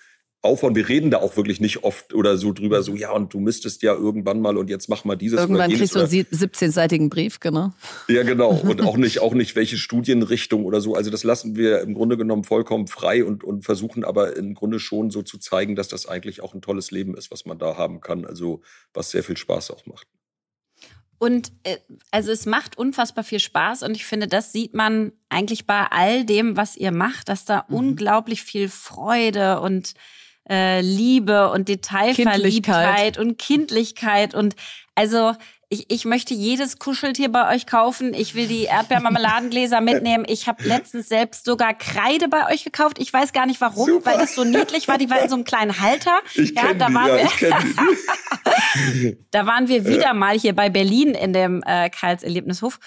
[0.45, 0.75] aufbauen.
[0.77, 3.83] Wir reden da auch wirklich nicht oft oder so drüber, so ja und du müsstest
[3.83, 5.93] ja irgendwann mal und jetzt mach mal dieses Irgendwann oder jenes.
[5.93, 7.71] kriegst du einen oder- sie- 17-seitigen Brief, genau.
[8.09, 8.51] ja, genau.
[8.65, 10.95] Und auch nicht, auch nicht welche Studienrichtung oder so.
[10.95, 14.79] Also das lassen wir im Grunde genommen vollkommen frei und, und versuchen aber im Grunde
[14.79, 17.77] schon so zu zeigen, dass das eigentlich auch ein tolles Leben ist, was man da
[17.77, 18.25] haben kann.
[18.25, 18.61] Also
[18.93, 20.07] was sehr viel Spaß auch macht.
[21.19, 21.79] Und äh,
[22.11, 26.25] also es macht unfassbar viel Spaß und ich finde, das sieht man eigentlich bei all
[26.27, 27.75] dem, was ihr macht, dass da Mhm.
[27.77, 29.95] unglaublich viel Freude und
[30.49, 34.55] äh, Liebe und Detailverliebtheit und Kindlichkeit und
[34.95, 35.35] also
[35.75, 38.15] ich, ich möchte jedes Kuscheltier bei euch kaufen.
[38.15, 40.25] Ich will die Erdbeermarmeladengläser mitnehmen.
[40.29, 42.99] Ich habe letztens selbst sogar Kreide bei euch gekauft.
[42.99, 44.13] Ich weiß gar nicht warum, Super.
[44.13, 44.99] weil das so niedlich war.
[44.99, 46.13] Die war in so einem kleinen Halter.
[46.35, 51.11] Ich ja, da die, waren ja, wir, da waren wir wieder mal hier bei Berlin
[51.11, 52.79] in dem äh, Karls Erlebnishof.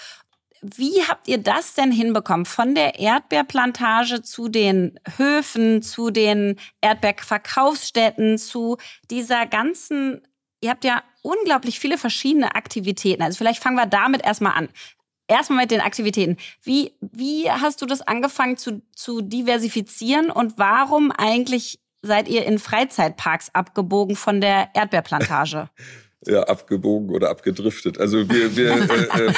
[0.62, 2.46] Wie habt ihr das denn hinbekommen?
[2.46, 8.76] Von der Erdbeerplantage zu den Höfen, zu den Erdbeerverkaufsstätten, zu
[9.10, 10.22] dieser ganzen,
[10.60, 13.22] ihr habt ja unglaublich viele verschiedene Aktivitäten.
[13.22, 14.68] Also vielleicht fangen wir damit erstmal an.
[15.28, 16.38] Erstmal mit den Aktivitäten.
[16.62, 22.58] Wie, wie hast du das angefangen zu, zu diversifizieren und warum eigentlich seid ihr in
[22.58, 25.68] Freizeitparks abgebogen von der Erdbeerplantage?
[26.28, 27.98] Ja, abgebogen oder abgedriftet.
[27.98, 29.32] Also wir, wir, äh, äh,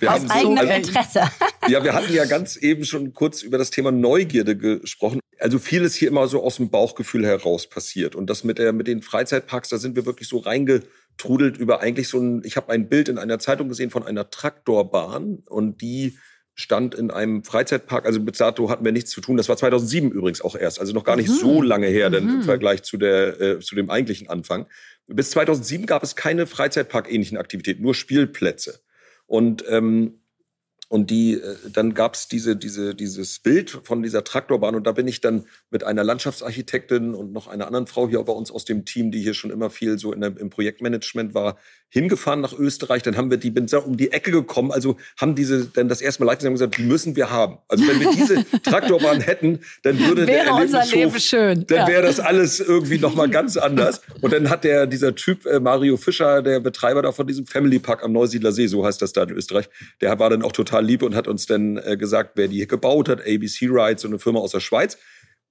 [0.00, 1.20] wir Aus haben eigenem also, Interesse.
[1.68, 5.20] Ja, wir hatten ja ganz eben schon kurz über das Thema Neugierde gesprochen.
[5.38, 8.14] Also vieles hier immer so aus dem Bauchgefühl heraus passiert.
[8.14, 12.08] Und das mit, der, mit den Freizeitparks, da sind wir wirklich so reingetrudelt über eigentlich
[12.08, 16.16] so ein, ich habe ein Bild in einer Zeitung gesehen von einer Traktorbahn und die
[16.54, 18.04] stand in einem Freizeitpark.
[18.04, 19.36] Also mit Sato hatten wir nichts zu tun.
[19.36, 20.80] Das war 2007 übrigens auch erst.
[20.80, 21.34] Also noch gar nicht mhm.
[21.34, 22.34] so lange her, denn mhm.
[22.36, 24.66] im Vergleich zu, der, äh, zu dem eigentlichen Anfang.
[25.06, 28.80] Bis 2007 gab es keine Freizeitpark-ähnlichen Aktivitäten, nur Spielplätze.
[29.26, 30.21] Und ähm,
[30.92, 35.08] und die, äh, dann gab's diese, diese, dieses Bild von dieser Traktorbahn und da bin
[35.08, 38.84] ich dann mit einer Landschaftsarchitektin und noch einer anderen Frau hier bei uns aus dem
[38.84, 41.56] Team, die hier schon immer viel so in der, im Projektmanagement war,
[41.88, 43.02] hingefahren nach Österreich.
[43.02, 46.22] Dann haben wir die bin um die Ecke gekommen, also haben diese dann das erste
[46.22, 47.56] Mal Leipzig haben gesagt, die müssen wir haben.
[47.68, 51.66] Also wenn wir diese Traktorbahn hätten, dann würde wäre der unser Leben schön.
[51.68, 51.88] Dann ja.
[51.88, 54.02] wäre das alles irgendwie noch mal ganz anders.
[54.20, 57.78] Und dann hat der dieser Typ äh, Mario Fischer, der Betreiber da von diesem Family
[57.78, 59.70] Park am Neusiedler See, so heißt das da in Österreich,
[60.02, 63.08] der war dann auch total lieb und hat uns dann äh, gesagt, wer die gebaut
[63.08, 64.98] hat, ABC Rides, so eine Firma aus der Schweiz.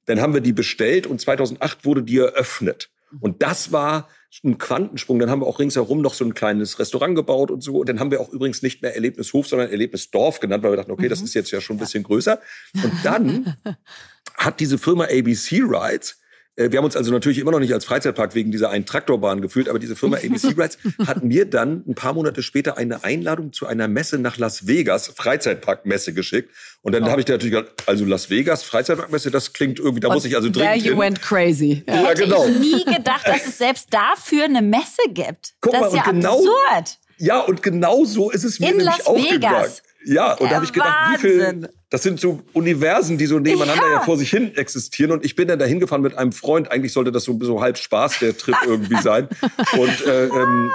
[0.06, 2.89] Dann haben wir die bestellt und 2008 wurde die eröffnet.
[3.20, 4.08] Und das war
[4.44, 5.20] ein Quantensprung.
[5.20, 7.80] Dann haben wir auch ringsherum noch so ein kleines Restaurant gebaut und so.
[7.80, 10.91] Und dann haben wir auch übrigens nicht mehr Erlebnishof, sondern Erlebnisdorf genannt, weil wir dachten,
[10.91, 11.26] okay, das mhm.
[11.26, 12.39] ist jetzt ja schon ein bisschen größer.
[12.82, 13.58] Und dann
[14.38, 16.20] hat diese Firma ABC Rides
[16.69, 19.69] wir haben uns also natürlich immer noch nicht als Freizeitpark wegen dieser einen Traktorbahn gefühlt,
[19.69, 23.67] aber diese Firma ABC Rides hat mir dann ein paar Monate später eine Einladung zu
[23.67, 26.52] einer Messe nach Las Vegas, Freizeitparkmesse geschickt.
[26.82, 27.10] Und dann oh.
[27.10, 30.26] habe ich da natürlich gesagt, also Las Vegas, Freizeitparkmesse, das klingt irgendwie, da Und muss
[30.26, 31.00] ich also dringend there you hin.
[31.00, 31.84] went crazy.
[31.88, 32.45] Ja, ja genau.
[32.47, 35.54] Ich nie gedacht, dass es selbst dafür eine Messe gibt.
[35.62, 36.97] Guck das mal, ist ja genau, absurd.
[37.17, 39.32] Ja, und genau so ist es mir In nämlich Las auch Vegas.
[39.32, 39.71] gegangen.
[40.06, 41.62] Ja, und da habe ich gedacht, Wahnsinn.
[41.62, 41.69] wie viel.
[41.91, 43.93] Das sind so Universen, die so nebeneinander ja.
[43.95, 43.99] ja.
[43.99, 45.12] vor sich hin existieren.
[45.12, 46.71] Und ich bin dann da hingefahren mit einem Freund.
[46.71, 49.27] Eigentlich sollte das so, so halb Spaß, der Trip irgendwie sein.
[49.73, 50.71] Und äh, ähm,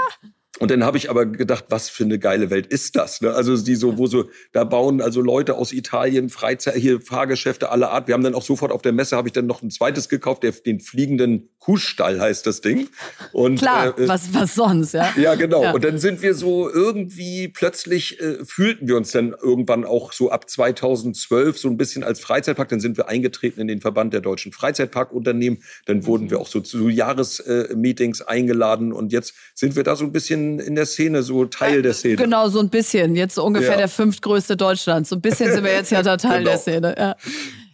[0.59, 3.21] und dann habe ich aber gedacht, was für eine geile Welt ist das?
[3.21, 3.35] Ne?
[3.35, 7.91] Also die so, wo so, da bauen also Leute aus Italien Freizeit, hier Fahrgeschäfte aller
[7.91, 8.09] Art.
[8.09, 10.43] Wir haben dann auch sofort auf der Messe habe ich dann noch ein zweites gekauft,
[10.43, 12.89] der, den fliegenden Kuhstall heißt das Ding.
[13.33, 15.13] Und klar, äh, was was sonst, ja?
[15.17, 15.63] Ja, genau.
[15.63, 15.73] Ja.
[15.73, 20.31] Und dann sind wir so irgendwie plötzlich äh, fühlten wir uns dann irgendwann auch so
[20.31, 22.71] ab 2012 so ein bisschen als Freizeitpark.
[22.71, 25.63] Dann sind wir eingetreten in den Verband der deutschen Freizeitparkunternehmen.
[25.85, 26.31] Dann wurden mhm.
[26.31, 30.46] wir auch so zu Jahresmeetings äh, eingeladen und jetzt sind wir da so ein bisschen
[30.59, 32.17] in, der Szene, so Teil der Szene.
[32.17, 33.17] Genau, so ein bisschen.
[33.17, 33.77] Jetzt so ungefähr ja.
[33.77, 35.11] der fünftgrößte Deutschlands.
[35.11, 36.51] So ein bisschen sind wir jetzt ja da Teil genau.
[36.51, 36.95] der Szene.
[36.97, 37.17] Ja.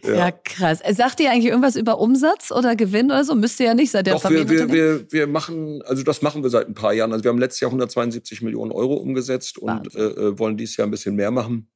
[0.03, 0.15] Ja.
[0.15, 0.31] ja.
[0.31, 0.79] krass.
[0.91, 3.35] Sagt ihr eigentlich irgendwas über Umsatz oder Gewinn oder so?
[3.35, 6.43] Müsst ihr ja nicht seit der Doch, wir, wir, wir, wir machen, also das machen
[6.43, 7.11] wir seit ein paar Jahren.
[7.11, 10.87] Also wir haben letztes Jahr 172 Millionen Euro umgesetzt und äh, äh, wollen dieses Jahr
[10.87, 11.69] ein bisschen mehr machen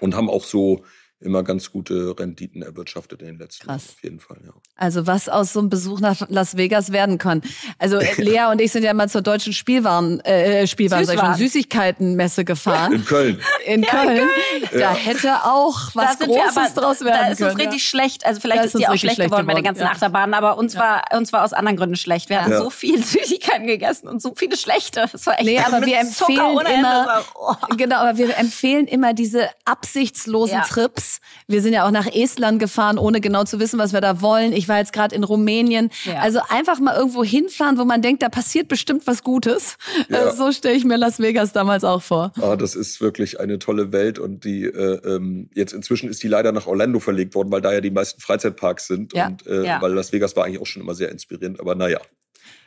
[0.00, 0.84] und haben auch so
[1.20, 3.84] immer ganz gute Renditen erwirtschaftet in den letzten Krass.
[3.84, 3.94] Jahren.
[3.96, 4.52] Auf jeden Fall, ja.
[4.76, 7.42] Also was aus so einem Besuch nach Las Vegas werden kann.
[7.78, 11.32] Also äh, Lea und ich sind ja mal zur deutschen Spielwaren, äh, Spielwaren, Süßwaren.
[11.32, 12.92] Sag Süßigkeitenmesse gefahren.
[12.92, 13.40] In Köln.
[13.64, 14.28] In ja, Köln.
[14.72, 14.94] Da ja.
[14.94, 17.26] hätte auch was Großes aber, draus werden können.
[17.26, 17.88] Da ist uns richtig ja.
[17.88, 18.26] schlecht.
[18.26, 21.02] Also vielleicht ist, ist die auch schlecht geworden, bei den ganzen Achterbahnen, aber uns war
[21.16, 22.28] uns war aus anderen Gründen schlecht.
[22.28, 25.06] Wir hatten so viel Süßigkeiten gegessen und so viele schlechte.
[25.10, 27.54] Das war echt nee, aber wir empfehlen immer, oh.
[27.76, 31.15] genau, aber wir empfehlen immer diese absichtslosen Trips
[31.46, 34.52] wir sind ja auch nach Estland gefahren, ohne genau zu wissen, was wir da wollen.
[34.52, 35.90] Ich war jetzt gerade in Rumänien.
[36.04, 36.20] Ja.
[36.20, 39.76] Also einfach mal irgendwo hinfahren, wo man denkt, da passiert bestimmt was Gutes.
[40.08, 40.28] Ja.
[40.28, 42.32] Äh, so stelle ich mir Las Vegas damals auch vor.
[42.40, 46.28] Ah, das ist wirklich eine tolle Welt und die äh, ähm, jetzt inzwischen ist die
[46.28, 49.28] leider nach Orlando verlegt worden, weil da ja die meisten Freizeitparks sind ja.
[49.28, 51.60] und äh, weil Las Vegas war eigentlich auch schon immer sehr inspirierend.
[51.60, 51.98] Aber naja.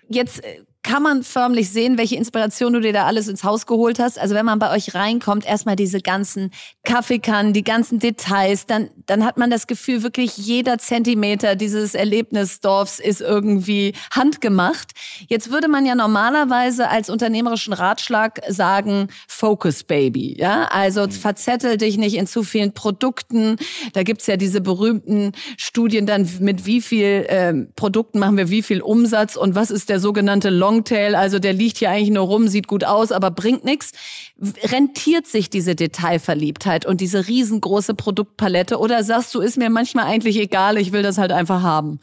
[0.08, 4.00] Jetzt äh, kann man förmlich sehen, welche Inspiration du dir da alles ins Haus geholt
[4.00, 4.18] hast.
[4.18, 6.52] Also wenn man bei euch reinkommt, erstmal diese ganzen
[6.86, 13.00] Kaffeekannen, die ganzen Details, dann, dann hat man das Gefühl, wirklich jeder Zentimeter dieses Erlebnisdorfs
[13.00, 14.92] ist irgendwie handgemacht.
[15.28, 20.38] Jetzt würde man ja normalerweise als unternehmerischen Ratschlag sagen, Focus Baby.
[20.40, 21.12] Ja, also mhm.
[21.12, 23.58] verzettel dich nicht in zu vielen Produkten.
[23.94, 28.64] Da gibt's ja diese berühmten Studien dann, mit wie viel äh, Produkten machen wir wie
[28.64, 32.26] viel Umsatz und was ist der sogenannte Long Longtail, also der liegt hier eigentlich nur
[32.26, 33.92] rum, sieht gut aus, aber bringt nichts.
[34.64, 40.38] Rentiert sich diese Detailverliebtheit und diese riesengroße Produktpalette oder sagst du, ist mir manchmal eigentlich
[40.38, 42.00] egal, ich will das halt einfach haben?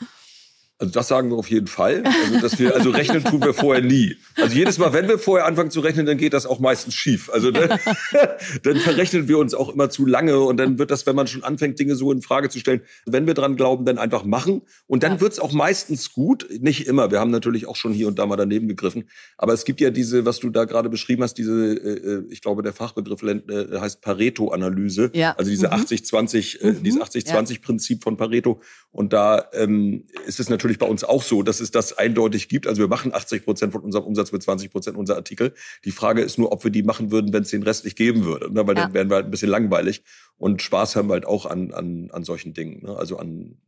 [0.79, 2.03] Also das sagen wir auf jeden Fall.
[2.05, 4.17] Also, dass wir, also rechnen tun wir vorher nie.
[4.37, 7.31] Also jedes Mal, wenn wir vorher anfangen zu rechnen, dann geht das auch meistens schief.
[7.33, 7.79] Also ne,
[8.63, 11.45] dann verrechnen wir uns auch immer zu lange und dann wird das, wenn man schon
[11.45, 14.63] anfängt, Dinge so in Frage zu stellen, wenn wir dran glauben, dann einfach machen.
[14.87, 15.21] Und dann ja.
[15.23, 16.47] wird's auch meistens gut.
[16.61, 17.11] Nicht immer.
[17.11, 19.09] Wir haben natürlich auch schon hier und da mal daneben gegriffen.
[19.39, 22.43] Aber es gibt ja diese, was du da gerade beschrieben hast, diese, äh, äh ich
[22.43, 23.41] glaube, der Fachbegriff äh,
[23.81, 25.11] heißt Pareto-Analyse.
[25.15, 25.35] Ja.
[25.39, 25.73] Also diese mhm.
[25.73, 26.83] 80-20, äh, mhm.
[26.83, 28.61] dieses 80-20-Prinzip von Pareto.
[28.91, 32.49] Und da ähm, ist es natürlich natürlich bei uns auch so, dass es das eindeutig
[32.49, 32.67] gibt.
[32.67, 35.55] Also wir machen 80 Prozent von unserem Umsatz mit 20 Prozent unserer Artikel.
[35.85, 38.25] Die Frage ist nur, ob wir die machen würden, wenn es den Rest nicht geben
[38.25, 38.53] würde.
[38.53, 38.67] Ne?
[38.67, 38.83] Weil ja.
[38.83, 40.03] dann wären wir halt ein bisschen langweilig.
[40.37, 42.83] Und Spaß haben wir halt auch an, an, an solchen Dingen.
[42.83, 42.97] Ne?
[42.97, 43.59] Also an,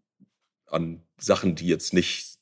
[0.67, 2.38] an Sachen, die jetzt nicht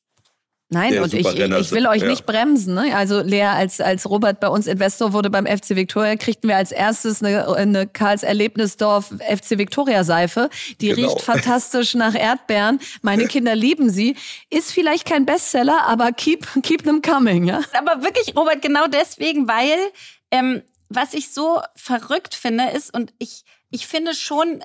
[0.69, 2.09] Nein, und ich, ich will euch ja.
[2.09, 2.75] nicht bremsen.
[2.75, 2.97] Ne?
[2.97, 6.73] Also Lea, als, als Robert bei uns Investor wurde beim FC Victoria, kriegten wir als
[6.73, 10.51] erstes eine, eine Karls Erlebnisdorf FC Victoria Seife.
[10.81, 11.09] Die genau.
[11.09, 12.81] riecht fantastisch nach Erdbeeren.
[13.03, 14.17] Meine Kinder lieben sie.
[14.51, 17.45] Ist vielleicht kein Bestseller, aber keep, keep them coming.
[17.45, 17.61] Ja?
[17.79, 19.79] Aber wirklich, Robert, genau deswegen, weil
[20.33, 24.65] ähm, was ich so verrückt finde, ist, und ich, ich finde schon,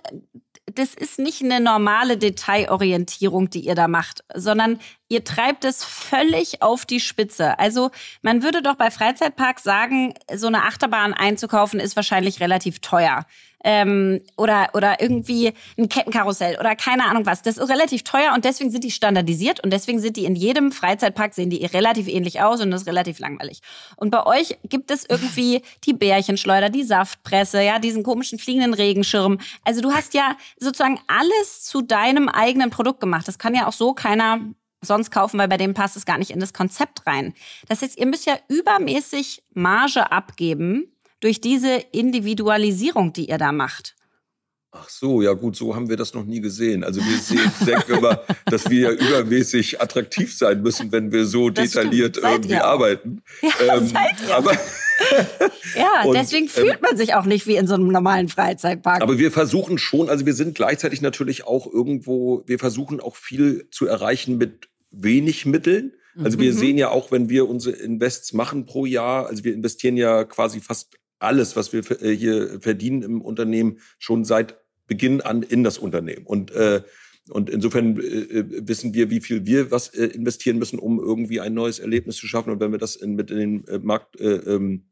[0.75, 4.79] das ist nicht eine normale Detailorientierung, die ihr da macht, sondern
[5.09, 7.59] ihr treibt es völlig auf die Spitze.
[7.59, 13.25] Also man würde doch bei Freizeitparks sagen, so eine Achterbahn einzukaufen ist wahrscheinlich relativ teuer
[13.63, 17.41] ähm, oder, oder irgendwie ein Kettenkarussell oder keine Ahnung was.
[17.41, 20.71] Das ist relativ teuer und deswegen sind die standardisiert und deswegen sind die in jedem
[20.71, 23.61] Freizeitpark, sehen die relativ ähnlich aus und das ist relativ langweilig.
[23.95, 29.39] Und bei euch gibt es irgendwie die Bärchenschleuder, die Saftpresse, ja, diesen komischen fliegenden Regenschirm.
[29.63, 33.27] Also du hast ja sozusagen alles zu deinem eigenen Produkt gemacht.
[33.27, 34.39] Das kann ja auch so keiner
[34.83, 37.33] sonst kaufen, weil bei dem passt es gar nicht in das Konzept rein.
[37.67, 40.91] Das heißt, ihr müsst ja übermäßig Marge abgeben,
[41.21, 43.95] durch diese Individualisierung, die ihr da macht.
[44.73, 46.85] Ach so, ja gut, so haben wir das noch nie gesehen.
[46.85, 51.49] Also wir sehen, denken immer, dass wir ja übermäßig attraktiv sein müssen, wenn wir so
[51.49, 53.21] das detailliert irgendwie arbeiten.
[53.41, 54.35] Ja, ähm, seid ihr.
[54.35, 54.53] Aber
[55.75, 59.01] ja, und, deswegen fühlt ähm, man sich auch nicht wie in so einem normalen Freizeitpark.
[59.01, 63.67] Aber wir versuchen schon, also wir sind gleichzeitig natürlich auch irgendwo, wir versuchen auch viel
[63.71, 65.91] zu erreichen mit wenig Mitteln.
[66.23, 66.57] Also wir mhm.
[66.57, 70.59] sehen ja auch, wenn wir unsere Invests machen pro Jahr, also wir investieren ja quasi
[70.59, 74.57] fast alles, was wir äh, hier verdienen im Unternehmen, schon seit
[74.87, 76.25] Beginn an in das Unternehmen.
[76.25, 76.81] Und äh,
[77.29, 81.39] und insofern äh, äh, wissen wir, wie viel wir was äh, investieren müssen, um irgendwie
[81.39, 82.49] ein neues Erlebnis zu schaffen.
[82.51, 84.83] Und wenn wir das in, mit in den äh, Marktbegleitern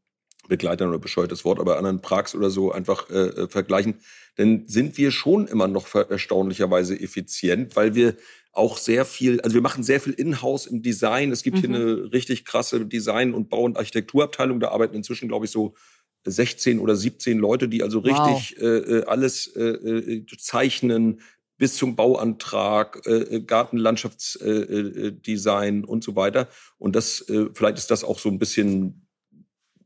[0.47, 3.95] äh, ähm, oder bescheuertes Wort, aber anderen Prags oder so einfach äh, vergleichen,
[4.35, 8.15] dann sind wir schon immer noch erstaunlicherweise effizient, weil wir
[8.51, 11.31] auch sehr viel, also wir machen sehr viel Inhouse im Design.
[11.31, 11.61] Es gibt mhm.
[11.61, 14.59] hier eine richtig krasse Design- und Bau- und Architekturabteilung.
[14.59, 15.75] Da arbeiten inzwischen, glaube ich, so
[16.25, 18.61] 16 oder 17 Leute, die also richtig wow.
[18.61, 21.21] Äh, äh, alles äh, äh, zeichnen,
[21.57, 26.47] bis zum Bauantrag, äh, Gartenlandschaftsdesign äh, und so weiter.
[26.77, 29.05] Und das, vielleicht ist das auch so ein bisschen,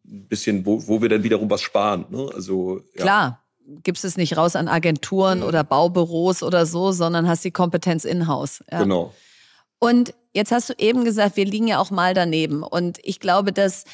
[0.03, 2.05] bisschen, wo, wo wir dann wiederum was sparen.
[2.09, 2.29] Ne?
[2.33, 3.01] Also ja.
[3.01, 3.39] klar.
[3.81, 5.45] Gibst es nicht raus an Agenturen mhm.
[5.45, 8.61] oder Baubüros oder so, sondern hast die Kompetenz in-house.
[8.69, 8.83] Ja.
[8.83, 9.13] Genau.
[9.79, 12.63] Und jetzt hast du eben gesagt, wir liegen ja auch mal daneben.
[12.63, 13.85] Und ich glaube, dass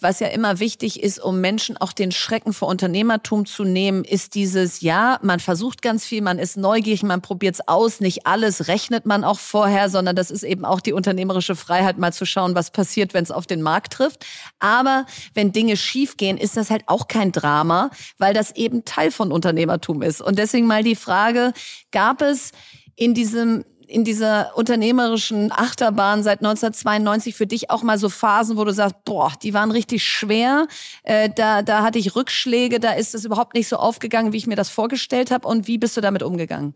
[0.00, 4.34] was ja immer wichtig ist, um Menschen auch den Schrecken vor Unternehmertum zu nehmen, ist
[4.34, 8.68] dieses, ja, man versucht ganz viel, man ist neugierig, man probiert es aus, nicht alles
[8.68, 12.54] rechnet man auch vorher, sondern das ist eben auch die unternehmerische Freiheit, mal zu schauen,
[12.54, 14.24] was passiert, wenn es auf den Markt trifft.
[14.58, 19.30] Aber wenn Dinge schiefgehen, ist das halt auch kein Drama, weil das eben Teil von
[19.30, 20.22] Unternehmertum ist.
[20.22, 21.52] Und deswegen mal die Frage,
[21.90, 22.52] gab es
[22.96, 28.64] in diesem in dieser unternehmerischen Achterbahn seit 1992 für dich auch mal so Phasen, wo
[28.64, 30.66] du sagst, boah, die waren richtig schwer,
[31.02, 34.46] äh, da, da hatte ich Rückschläge, da ist es überhaupt nicht so aufgegangen, wie ich
[34.46, 35.46] mir das vorgestellt habe.
[35.46, 36.74] Und wie bist du damit umgegangen?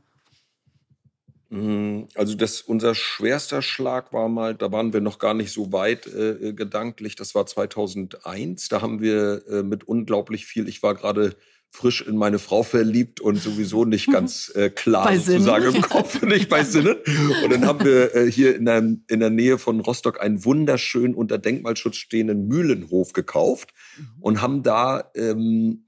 [1.48, 5.72] Mm, also das, unser schwerster Schlag war mal, da waren wir noch gar nicht so
[5.72, 10.94] weit äh, gedanklich, das war 2001, da haben wir äh, mit unglaublich viel, ich war
[10.94, 11.37] gerade
[11.70, 15.76] frisch in meine Frau verliebt und sowieso nicht ganz äh, klar bei sozusagen Sinn.
[15.76, 16.96] im Kopf, nicht bei Sinnen.
[17.44, 21.14] Und dann haben wir äh, hier in der, in der Nähe von Rostock einen wunderschön
[21.14, 24.07] unter Denkmalschutz stehenden Mühlenhof gekauft mhm.
[24.20, 25.87] und haben da ähm,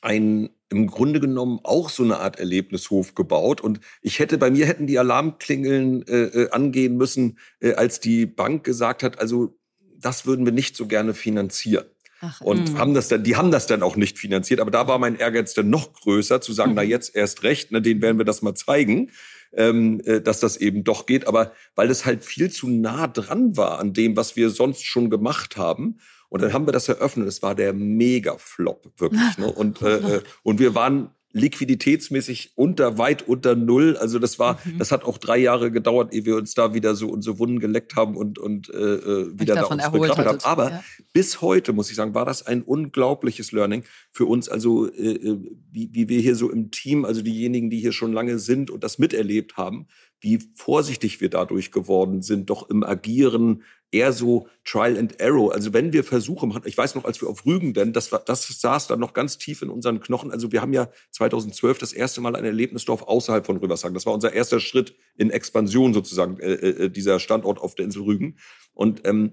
[0.00, 3.60] ein im Grunde genommen auch so eine Art Erlebnishof gebaut.
[3.60, 8.24] Und ich hätte, bei mir hätten die Alarmklingeln äh, äh angehen müssen, äh, als die
[8.24, 9.58] Bank gesagt hat, also
[9.98, 11.86] das würden wir nicht so gerne finanzieren.
[12.20, 12.78] Ach, und mh.
[12.78, 14.60] haben das dann, die haben das dann auch nicht finanziert.
[14.60, 16.76] Aber da war mein Ehrgeiz dann noch größer, zu sagen, mhm.
[16.76, 19.10] na jetzt erst recht, ne, denen werden wir das mal zeigen,
[19.52, 21.26] ähm, äh, dass das eben doch geht.
[21.26, 25.08] Aber weil es halt viel zu nah dran war an dem, was wir sonst schon
[25.10, 25.98] gemacht haben.
[26.28, 27.26] Und dann haben wir das eröffnet.
[27.26, 29.38] Es war der Mega-Flop, wirklich.
[29.38, 29.50] Ne?
[29.50, 33.96] Und, äh, äh, und wir waren liquiditätsmäßig unter, weit unter Null.
[33.96, 34.78] Also das war, mhm.
[34.78, 37.94] das hat auch drei Jahre gedauert, ehe wir uns da wieder so unsere Wunden geleckt
[37.96, 40.40] haben und, und äh, äh wieder da uns bekraftet haben.
[40.42, 40.84] Aber ja.
[41.12, 44.48] bis heute, muss ich sagen, war das ein unglaubliches Learning für uns.
[44.48, 45.38] Also äh, äh,
[45.70, 48.82] wie, wie wir hier so im Team, also diejenigen, die hier schon lange sind und
[48.82, 49.86] das miterlebt haben,
[50.20, 55.52] wie vorsichtig wir dadurch geworden sind, doch im Agieren eher so Trial and Error.
[55.52, 58.86] Also wenn wir Versuche ich weiß noch, als wir auf Rügen, denn das, das saß
[58.86, 60.30] dann noch ganz tief in unseren Knochen.
[60.30, 63.94] Also wir haben ja 2012 das erste Mal ein Erlebnisdorf außerhalb von Rübershagen.
[63.94, 68.02] Das war unser erster Schritt in Expansion sozusagen, äh, äh, dieser Standort auf der Insel
[68.02, 68.38] Rügen.
[68.74, 69.32] Und, ähm,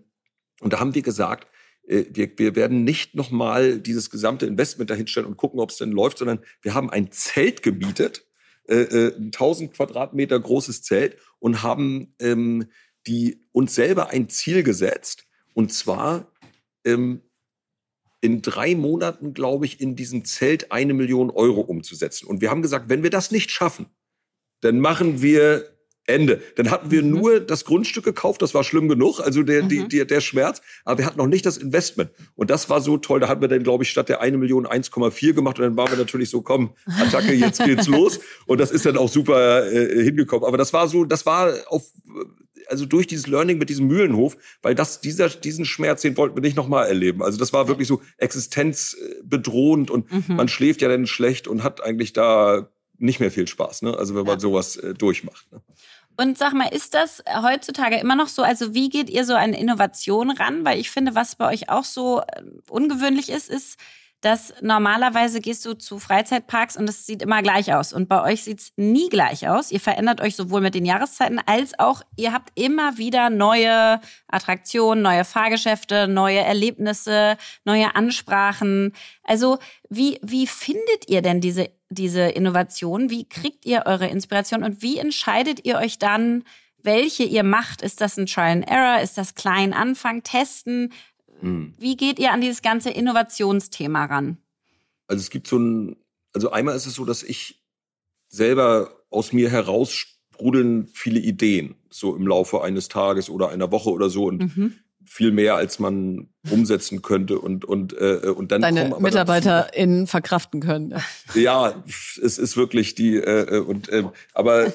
[0.62, 1.48] und da haben wir gesagt,
[1.88, 5.92] äh, wir, wir werden nicht nochmal dieses gesamte Investment dahinstellen und gucken, ob es denn
[5.92, 8.26] läuft, sondern wir haben ein Zelt gemietet,
[8.68, 12.68] äh, äh, 1000 Quadratmeter großes Zelt und haben ähm,
[13.08, 15.26] die uns selber ein Ziel gesetzt.
[15.54, 16.32] Und zwar
[16.84, 17.22] ähm,
[18.22, 22.28] in drei Monaten, glaube ich, in diesem Zelt eine Million Euro umzusetzen.
[22.28, 23.88] Und wir haben gesagt, wenn wir das nicht schaffen,
[24.62, 25.77] dann machen wir
[26.08, 26.42] Ende.
[26.56, 27.10] Dann hatten wir mhm.
[27.12, 29.70] nur das Grundstück gekauft, das war schlimm genug, also der, mhm.
[29.70, 32.12] die, der, der Schmerz, aber wir hatten noch nicht das Investment.
[32.36, 34.66] Und das war so toll, da hatten wir dann, glaube ich, statt der eine Million
[34.66, 38.20] 1,4 gemacht und dann waren wir natürlich so, komm, Attacke, jetzt geht's los.
[38.46, 40.48] Und das ist dann auch super äh, hingekommen.
[40.48, 41.92] Aber das war so, das war auf,
[42.70, 46.42] also durch dieses Learning mit diesem Mühlenhof, weil das, dieser, diesen Schmerz, den wollten wir
[46.42, 47.24] nicht nochmal erleben.
[47.24, 50.36] Also das war wirklich so existenzbedrohend und mhm.
[50.36, 53.96] man schläft ja dann schlecht und hat eigentlich da nicht mehr viel Spaß, ne?
[53.96, 54.40] Also wenn man ja.
[54.40, 55.52] sowas äh, durchmacht.
[55.52, 55.62] Ne?
[56.20, 58.42] Und sag mal, ist das heutzutage immer noch so?
[58.42, 60.66] Also wie geht ihr so an Innovation ran?
[60.66, 63.78] Weil ich finde, was bei euch auch so äh, ungewöhnlich ist, ist,
[64.22, 67.94] dass normalerweise gehst du zu Freizeitparks und es sieht immer gleich aus.
[67.94, 69.72] Und bei euch sieht es nie gleich aus.
[69.72, 75.04] Ihr verändert euch sowohl mit den Jahreszeiten als auch, ihr habt immer wieder neue Attraktionen,
[75.04, 78.94] neue Fahrgeschäfte, neue Erlebnisse, neue Ansprachen.
[79.24, 79.60] Also
[79.90, 83.12] wie, wie findet ihr denn diese, diese Innovation?
[83.12, 86.44] Wie kriegt ihr eure Inspiration und wie entscheidet ihr euch dann,
[86.82, 87.82] welche ihr macht?
[87.82, 89.02] Ist das ein Trial and Error?
[89.02, 90.92] Ist das klein Anfang, testen?
[91.42, 91.74] Mhm.
[91.78, 94.38] Wie geht ihr an dieses ganze Innovationsthema ran?
[95.08, 95.96] Also es gibt so ein,
[96.34, 97.64] also einmal ist es so, dass ich
[98.30, 103.90] selber aus mir heraus sprudeln viele Ideen, so im Laufe eines Tages oder einer Woche
[103.90, 104.74] oder so und mhm.
[105.04, 110.96] viel mehr, als man umsetzen könnte und und äh, und dann deine MitarbeiterInnen verkraften können.
[111.34, 111.84] Ja,
[112.22, 114.74] es ist wirklich die äh, äh und äh, aber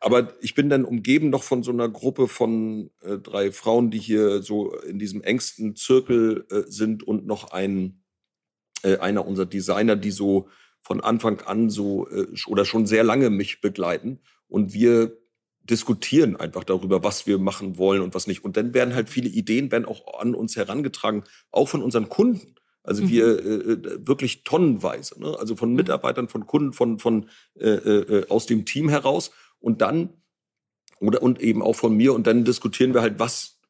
[0.00, 3.98] aber ich bin dann umgeben noch von so einer Gruppe von äh, drei Frauen, die
[3.98, 8.02] hier so in diesem engsten Zirkel äh, sind und noch ein
[8.82, 10.48] äh, einer unserer Designer, die so
[10.80, 15.18] von Anfang an so äh, oder schon sehr lange mich begleiten und wir
[15.64, 18.42] diskutieren einfach darüber, was wir machen wollen und was nicht.
[18.44, 22.54] Und dann werden halt viele Ideen werden auch an uns herangetragen, auch von unseren Kunden.
[22.82, 23.08] Also mhm.
[23.10, 25.36] wir äh, äh wirklich tonnenweise, ne?
[25.38, 25.76] also von mhm.
[25.76, 27.28] Mitarbeitern, von Kunden, von von
[27.58, 29.30] äh, äh, aus dem Team heraus.
[29.60, 30.10] Und dann,
[30.98, 33.60] oder und eben auch von mir, und dann diskutieren wir halt, was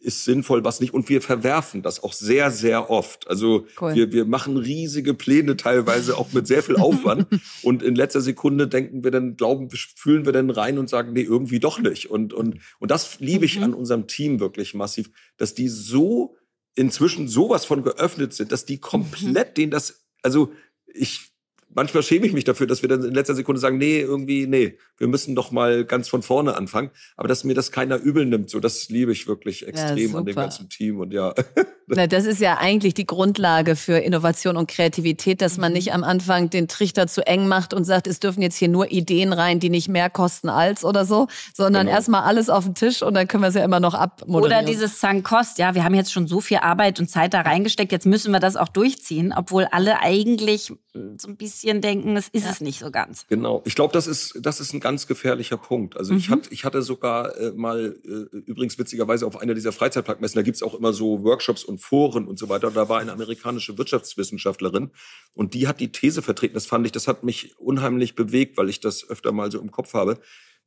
[0.00, 0.94] ist sinnvoll, was nicht.
[0.94, 3.28] Und wir verwerfen das auch sehr, sehr oft.
[3.28, 3.94] Also cool.
[3.94, 7.26] wir, wir machen riesige Pläne teilweise auch mit sehr viel Aufwand.
[7.62, 11.22] und in letzter Sekunde denken wir dann, glauben, fühlen wir dann rein und sagen, nee,
[11.22, 12.10] irgendwie doch nicht.
[12.10, 13.64] Und, und, und das liebe ich mhm.
[13.64, 16.36] an unserem Team wirklich massiv, dass die so
[16.76, 19.54] inzwischen sowas von geöffnet sind, dass die komplett mhm.
[19.54, 20.52] denen das, also
[20.86, 21.32] ich
[21.74, 24.78] manchmal schäme ich mich dafür, dass wir dann in letzter Sekunde sagen, nee, irgendwie, nee,
[24.96, 26.90] wir müssen doch mal ganz von vorne anfangen.
[27.16, 30.24] Aber dass mir das keiner übel nimmt, so das liebe ich wirklich extrem ja, an
[30.24, 31.34] dem ganzen Team und ja.
[31.96, 35.76] Na, das ist ja eigentlich die Grundlage für Innovation und Kreativität, dass man mhm.
[35.76, 38.90] nicht am Anfang den Trichter zu eng macht und sagt, es dürfen jetzt hier nur
[38.90, 41.96] Ideen rein, die nicht mehr kosten als oder so, sondern genau.
[41.96, 44.60] erstmal alles auf den Tisch und dann können wir es ja immer noch abmoderieren.
[44.60, 47.40] Oder dieses Sunk Cost, ja, wir haben jetzt schon so viel Arbeit und Zeit da
[47.40, 50.72] reingesteckt, jetzt müssen wir das auch durchziehen, obwohl alle eigentlich
[51.18, 52.50] so ein bisschen denken, es ist ja.
[52.50, 53.26] es nicht so ganz.
[53.28, 53.62] Genau.
[53.64, 55.96] Ich glaube, das ist, das ist ein ganz gefährlicher Punkt.
[55.96, 56.18] Also mhm.
[56.18, 60.42] ich, hatte, ich hatte sogar äh, mal, äh, übrigens witzigerweise auf einer dieser Freizeitparkmessen, da
[60.42, 62.70] gibt's auch immer so Workshops und Foren und so weiter.
[62.70, 64.90] Da war eine amerikanische Wirtschaftswissenschaftlerin
[65.34, 68.68] und die hat die These vertreten, das fand ich, das hat mich unheimlich bewegt, weil
[68.68, 70.18] ich das öfter mal so im Kopf habe,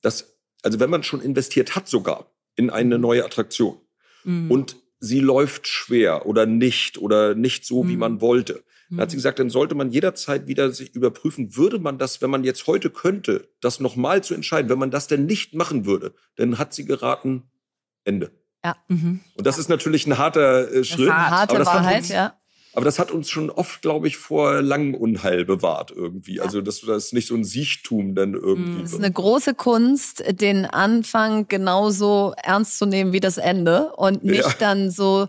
[0.01, 3.01] dass, also wenn man schon investiert hat sogar in eine mhm.
[3.01, 3.77] neue Attraktion
[4.23, 4.49] mhm.
[4.49, 7.99] und sie läuft schwer oder nicht oder nicht so, wie mhm.
[7.99, 11.97] man wollte, dann hat sie gesagt, dann sollte man jederzeit wieder sich überprüfen, würde man
[11.97, 15.53] das, wenn man jetzt heute könnte, das nochmal zu entscheiden, wenn man das denn nicht
[15.55, 17.43] machen würde, dann hat sie geraten,
[18.03, 18.31] Ende.
[18.63, 18.75] Ja.
[18.87, 19.21] Mhm.
[19.35, 21.07] Und das ist natürlich ein harter äh, Schritt.
[21.07, 22.33] Das eine harte Wahrheit, uns, ja.
[22.73, 26.35] Aber das hat uns schon oft, glaube ich, vor langem Unheil bewahrt irgendwie.
[26.35, 26.43] Ja.
[26.43, 28.83] Also dass das nicht so ein Siechtum dann irgendwie.
[28.83, 34.23] Es ist eine große Kunst, den Anfang genauso ernst zu nehmen wie das Ende und
[34.23, 34.53] nicht ja.
[34.57, 35.27] dann so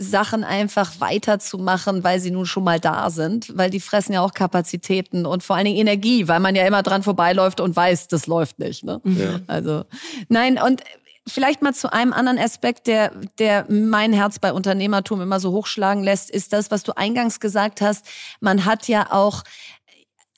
[0.00, 4.32] Sachen einfach weiterzumachen, weil sie nun schon mal da sind, weil die fressen ja auch
[4.32, 8.28] Kapazitäten und vor allen Dingen Energie, weil man ja immer dran vorbeiläuft und weiß, das
[8.28, 8.84] läuft nicht.
[8.84, 9.00] Ne?
[9.04, 9.40] Ja.
[9.48, 9.84] Also
[10.28, 10.82] nein und
[11.28, 16.02] vielleicht mal zu einem anderen Aspekt, der, der mein Herz bei Unternehmertum immer so hochschlagen
[16.02, 18.06] lässt, ist das, was du eingangs gesagt hast.
[18.40, 19.44] Man hat ja auch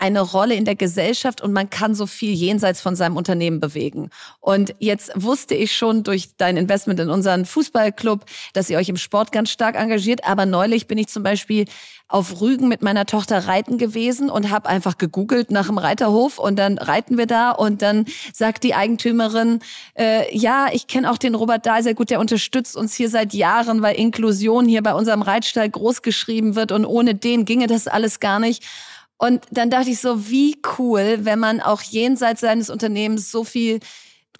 [0.01, 4.11] eine Rolle in der Gesellschaft und man kann so viel jenseits von seinem Unternehmen bewegen.
[4.41, 8.25] Und jetzt wusste ich schon durch dein Investment in unseren Fußballclub,
[8.55, 10.25] dass ihr euch im Sport ganz stark engagiert.
[10.25, 11.67] Aber neulich bin ich zum Beispiel
[12.09, 16.59] auf Rügen mit meiner Tochter reiten gewesen und habe einfach gegoogelt nach dem Reiterhof und
[16.59, 19.61] dann reiten wir da und dann sagt die Eigentümerin,
[19.97, 23.33] äh, ja, ich kenne auch den Robert Dahl sehr gut, der unterstützt uns hier seit
[23.35, 27.87] Jahren, weil Inklusion hier bei unserem Reitstall groß geschrieben wird und ohne den ginge das
[27.87, 28.65] alles gar nicht.
[29.21, 33.81] Und dann dachte ich so, wie cool, wenn man auch jenseits seines Unternehmens so viel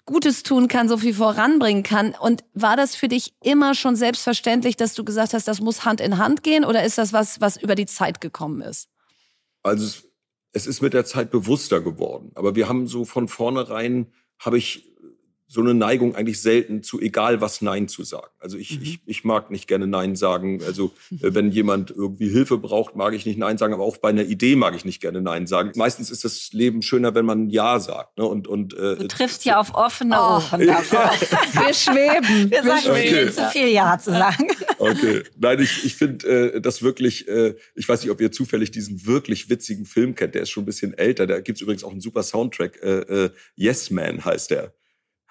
[0.05, 2.15] Gutes tun kann, so viel voranbringen kann.
[2.19, 6.01] Und war das für dich immer schon selbstverständlich, dass du gesagt hast, das muss Hand
[6.01, 6.65] in Hand gehen?
[6.65, 8.89] Oder ist das was, was über die Zeit gekommen ist?
[9.61, 9.85] Also
[10.51, 12.31] es, ist mit der Zeit bewusster geworden.
[12.33, 14.90] Aber wir haben so von vornherein, habe ich
[15.51, 18.31] so eine Neigung eigentlich selten zu egal was Nein zu sagen.
[18.39, 18.83] Also ich, mhm.
[18.83, 20.61] ich, ich mag nicht gerne Nein sagen.
[20.65, 24.07] Also äh, wenn jemand irgendwie Hilfe braucht, mag ich nicht Nein sagen, aber auch bei
[24.07, 25.73] einer Idee mag ich nicht gerne Nein sagen.
[25.75, 28.17] Meistens ist das Leben schöner, wenn man Ja sagt.
[28.17, 28.25] Ne?
[28.25, 30.61] Und, und, äh, du triffst ja auf offene oh, Ohren.
[30.71, 30.79] Ja.
[30.79, 32.49] Wir schweben.
[32.49, 33.07] Wir sagen okay.
[33.07, 34.47] viel zu viel Ja zu sagen.
[34.77, 35.23] Okay.
[35.37, 39.05] Nein, ich, ich finde äh, das wirklich, äh, ich weiß nicht, ob ihr zufällig diesen
[39.05, 41.27] wirklich witzigen Film kennt, der ist schon ein bisschen älter.
[41.27, 42.81] Da gibt's übrigens auch einen super Soundtrack.
[42.81, 44.73] Äh, äh, yes Man heißt der.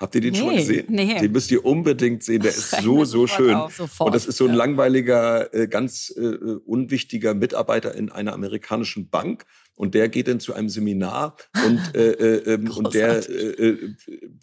[0.01, 0.87] Habt ihr den nee, schon mal gesehen?
[0.89, 1.21] Nee.
[1.21, 2.41] Den müsst ihr unbedingt sehen.
[2.41, 3.55] Der ist so, so schön.
[3.99, 6.23] Und das ist so ein langweiliger, äh, ganz äh,
[6.65, 9.45] unwichtiger Mitarbeiter in einer amerikanischen Bank.
[9.75, 11.37] Und der geht dann zu einem Seminar
[11.67, 13.77] und, äh, äh, ähm, und der, äh,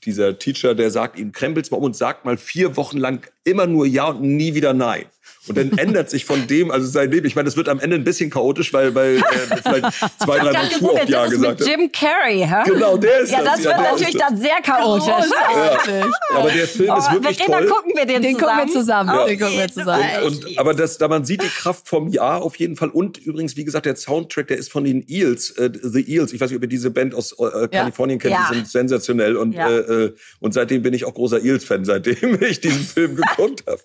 [0.04, 3.66] dieser Teacher, der sagt ihm, krempelt's mal um und sagt mal vier Wochen lang immer
[3.68, 5.06] nur Ja und nie wieder Nein.
[5.48, 7.26] Und dann ändert sich von dem, also sein Leben.
[7.26, 9.22] Ich meine, das wird am Ende ein bisschen chaotisch, weil, weil äh,
[9.64, 11.68] vielleicht zwei, drei Mal zu oft Ja gesagt hat.
[11.68, 12.64] Jim Carrey, hä?
[12.66, 13.56] Genau, der ist ja, das.
[13.56, 15.08] das wird ja, natürlich dann sehr chaotisch.
[15.08, 16.10] Ja.
[16.36, 17.48] Aber der Film oh, ist wirklich toll.
[17.50, 18.58] Dann gucken wir den, den zusammen.
[18.58, 19.10] Gucken wir zusammen.
[19.10, 19.26] Ja.
[19.26, 20.04] Den gucken wir zusammen.
[20.26, 22.90] Und, und, aber das, da man sieht die Kraft vom Ja auf jeden Fall.
[22.90, 26.34] Und übrigens, wie gesagt, der Soundtrack, der ist von den Eels, äh, The Eels.
[26.34, 28.36] Ich weiß nicht, ob ihr diese Band aus äh, Kalifornien kennt.
[28.50, 29.38] Die sind sensationell.
[29.38, 33.64] Und, äh, äh, und seitdem bin ich auch großer Eels-Fan, seitdem ich diesen Film geguckt
[33.68, 33.80] habe.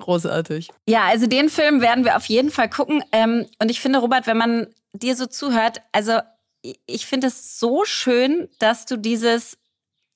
[0.00, 0.68] Großartig.
[0.88, 3.04] Ja, also den Film werden wir auf jeden Fall gucken.
[3.12, 6.18] Ähm, und ich finde, Robert, wenn man dir so zuhört, also
[6.86, 9.58] ich finde es so schön, dass du dieses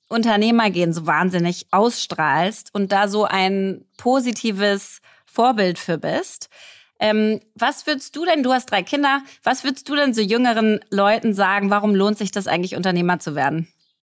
[0.09, 6.49] Unternehmergehen so wahnsinnig ausstrahlst und da so ein positives Vorbild für bist.
[7.01, 10.80] Ähm, was würdest du denn, du hast drei Kinder, was würdest du denn so jüngeren
[10.91, 13.68] Leuten sagen, warum lohnt sich das eigentlich, Unternehmer zu werden?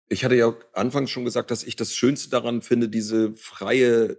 [0.07, 4.17] Ich hatte ja anfangs schon gesagt, dass ich das Schönste daran finde, diese freie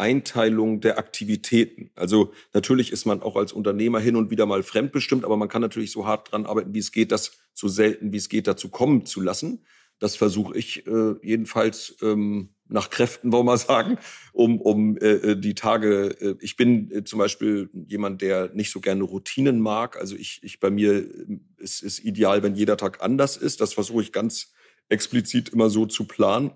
[0.00, 1.90] Einteilung der Aktivitäten.
[1.94, 5.62] Also natürlich ist man auch als Unternehmer hin und wieder mal fremdbestimmt, aber man kann
[5.62, 8.70] natürlich so hart dran arbeiten, wie es geht, das so selten wie es geht dazu
[8.70, 9.64] kommen zu lassen.
[9.98, 13.98] Das versuche ich äh, jedenfalls ähm, nach Kräften, wollen wir mal sagen,
[14.32, 16.16] um, um äh, äh, die Tage.
[16.20, 19.98] Äh, ich bin äh, zum Beispiel jemand, der nicht so gerne Routinen mag.
[19.98, 23.60] Also ich, ich bei mir äh, ist es ideal, wenn jeder Tag anders ist.
[23.60, 24.54] Das versuche ich ganz
[24.88, 26.52] explizit immer so zu planen,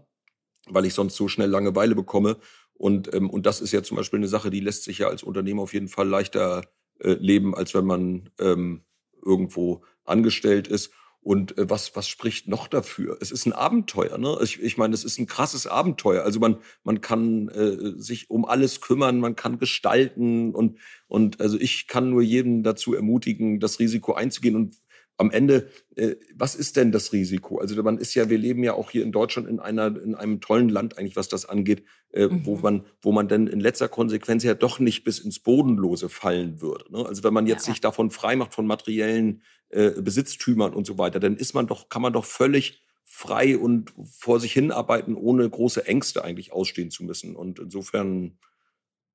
[0.67, 2.39] weil ich sonst so schnell Langeweile bekomme.
[2.85, 5.23] Und, ähm, und das ist ja zum Beispiel eine Sache, die lässt sich ja als
[5.23, 6.67] Unternehmer auf jeden Fall leichter
[7.01, 8.83] äh, leben, als wenn man ähm,
[9.25, 10.91] irgendwo angestellt ist.
[11.23, 13.17] Und äh, was, was spricht noch dafür?
[13.23, 14.37] Es ist ein Abenteuer, ne?
[14.43, 16.25] Ich, ich meine, es ist ein krasses Abenteuer.
[16.25, 20.79] Also man, man kann äh, sich um alles kümmern, man kann gestalten und,
[21.09, 24.57] und also ich kann nur jeden dazu ermutigen, das Risiko einzugehen.
[24.57, 24.75] Und
[25.17, 27.59] am Ende, äh, was ist denn das Risiko?
[27.59, 30.41] Also man ist ja, wir leben ja auch hier in Deutschland in einer, in einem
[30.41, 32.45] tollen Land eigentlich, was das angeht, äh, mhm.
[32.45, 36.61] wo man, wo man dann in letzter Konsequenz ja doch nicht bis ins Bodenlose fallen
[36.61, 36.91] würde.
[36.91, 37.07] Ne?
[37.07, 37.73] Also wenn man jetzt ja.
[37.73, 41.89] sich davon frei macht von materiellen äh, Besitztümern und so weiter, dann ist man doch,
[41.89, 47.05] kann man doch völlig frei und vor sich hinarbeiten, ohne große Ängste eigentlich ausstehen zu
[47.05, 47.37] müssen.
[47.37, 48.39] Und insofern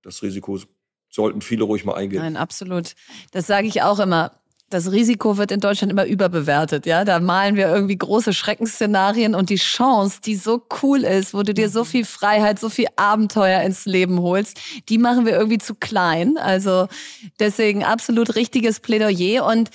[0.02, 0.60] das Risiko
[1.10, 2.22] sollten viele ruhig mal eingehen.
[2.22, 2.96] Nein, absolut.
[3.32, 4.40] Das sage ich auch immer
[4.70, 6.86] das Risiko wird in Deutschland immer überbewertet.
[6.86, 11.44] Ja, da malen wir irgendwie große Schreckensszenarien und die Chance, die so cool ist, wo
[11.44, 11.88] du dir so mhm.
[11.88, 14.60] viel Freiheit, so viel Abenteuer ins Leben holst,
[14.90, 16.38] die machen wir irgendwie zu klein.
[16.38, 16.88] Also
[17.40, 19.72] deswegen absolut richtiges Plädoyer und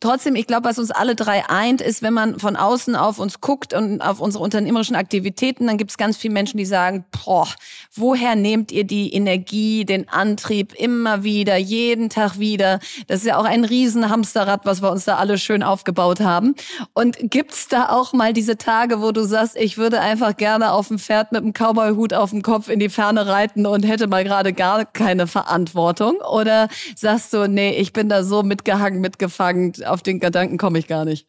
[0.00, 3.40] Trotzdem, ich glaube, was uns alle drei eint, ist, wenn man von außen auf uns
[3.40, 7.48] guckt und auf unsere unternehmerischen Aktivitäten, dann gibt es ganz viele Menschen, die sagen, boah,
[7.94, 12.80] woher nehmt ihr die Energie, den Antrieb immer wieder, jeden Tag wieder?
[13.06, 16.54] Das ist ja auch ein Riesenhamsterrad, was wir uns da alle schön aufgebaut haben.
[16.92, 20.88] Und gibt's da auch mal diese Tage, wo du sagst, ich würde einfach gerne auf
[20.88, 24.24] dem Pferd mit einem Cowboy-Hut auf dem Kopf in die Ferne reiten und hätte mal
[24.24, 26.16] gerade gar keine Verantwortung?
[26.16, 30.86] Oder sagst du, nee, ich bin da so mitgehangen, mitgefangen, auf den Gedanken komme ich
[30.86, 31.26] gar nicht.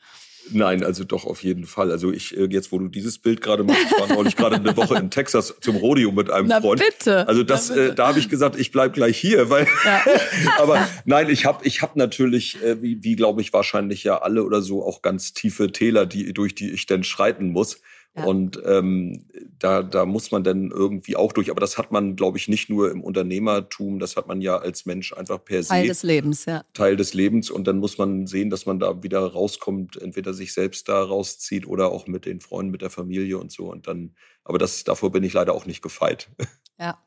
[0.51, 1.91] Nein, also doch auf jeden Fall.
[1.91, 4.77] Also ich äh, jetzt, wo du dieses Bild gerade machst, ich war neulich gerade eine
[4.77, 6.83] Woche in Texas zum Rodeo mit einem Na, Freund.
[6.85, 7.27] Bitte.
[7.27, 9.67] Also das, äh, da habe ich gesagt, ich bleib gleich hier, weil.
[9.83, 10.03] Ja.
[10.59, 14.43] aber nein, ich habe, ich habe natürlich, äh, wie, wie glaube ich wahrscheinlich ja alle
[14.43, 17.81] oder so auch ganz tiefe Täler, die durch die ich dann schreiten muss.
[18.23, 19.25] Und ähm,
[19.59, 21.51] da, da muss man dann irgendwie auch durch.
[21.51, 24.85] Aber das hat man, glaube ich, nicht nur im Unternehmertum, das hat man ja als
[24.85, 25.69] Mensch einfach per se.
[25.69, 26.63] Teil des Lebens, ja.
[26.73, 27.49] Teil des Lebens.
[27.49, 31.67] Und dann muss man sehen, dass man da wieder rauskommt, entweder sich selbst da rauszieht
[31.67, 33.65] oder auch mit den Freunden, mit der Familie und so.
[33.69, 36.29] Und dann, aber das, davor bin ich leider auch nicht gefeit.
[36.77, 36.97] Ja.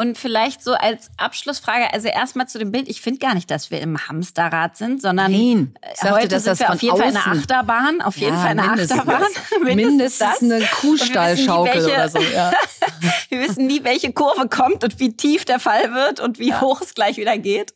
[0.00, 2.88] Und vielleicht so als Abschlussfrage, also erstmal zu dem Bild.
[2.88, 5.74] Ich finde gar nicht, dass wir im Hamsterrad sind, sondern Nein.
[5.82, 8.00] Äh, heute sind wir auf jeden Fall eine Achterbahn.
[8.00, 9.00] Auf jeden Ja, Fall eine mindestens.
[9.00, 9.22] Achterbahn.
[9.74, 10.42] Mindestens das.
[10.42, 12.18] eine Kuhstallschaukel nie, welche- oder so.
[12.20, 12.52] Ja.
[13.28, 16.80] Wir wissen nie, welche Kurve kommt und wie tief der Fall wird und wie hoch
[16.80, 17.74] es gleich wieder geht.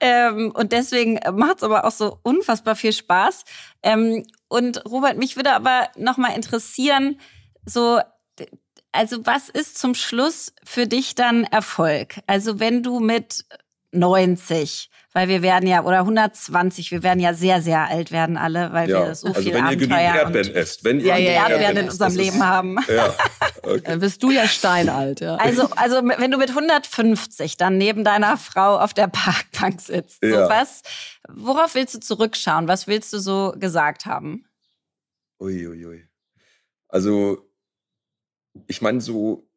[0.00, 3.44] Ähm, und deswegen macht es aber auch so unfassbar viel Spaß.
[3.82, 7.20] Ähm, und Robert, mich würde aber noch mal interessieren,
[7.66, 8.00] so
[8.92, 12.16] also was ist zum Schluss für dich dann Erfolg?
[12.26, 13.44] Also wenn du mit
[13.94, 18.72] 90, weil wir werden ja, oder 120, wir werden ja sehr, sehr alt werden alle,
[18.72, 20.84] weil Ja, wir so also viel wenn ihr genügend Erdbeeren esst.
[20.84, 22.76] Wenn ihr Ja, ja, genügend ja, Erdbeeren in unserem das ist- Leben haben.
[22.88, 23.14] Ja,
[23.62, 23.82] okay.
[23.84, 25.20] Dann bist du ja steinalt.
[25.20, 25.36] Ja.
[25.36, 30.26] Also, also wenn du mit 150 dann neben deiner Frau auf der Parkbank sitzt, so
[30.28, 30.48] Ja.
[30.48, 30.80] was,
[31.28, 32.68] worauf willst du zurückschauen?
[32.68, 34.46] Was willst du so gesagt haben?
[35.38, 35.86] Uiuiui.
[35.86, 36.08] Ui.
[36.88, 37.38] Also,
[38.66, 39.48] ich meine, so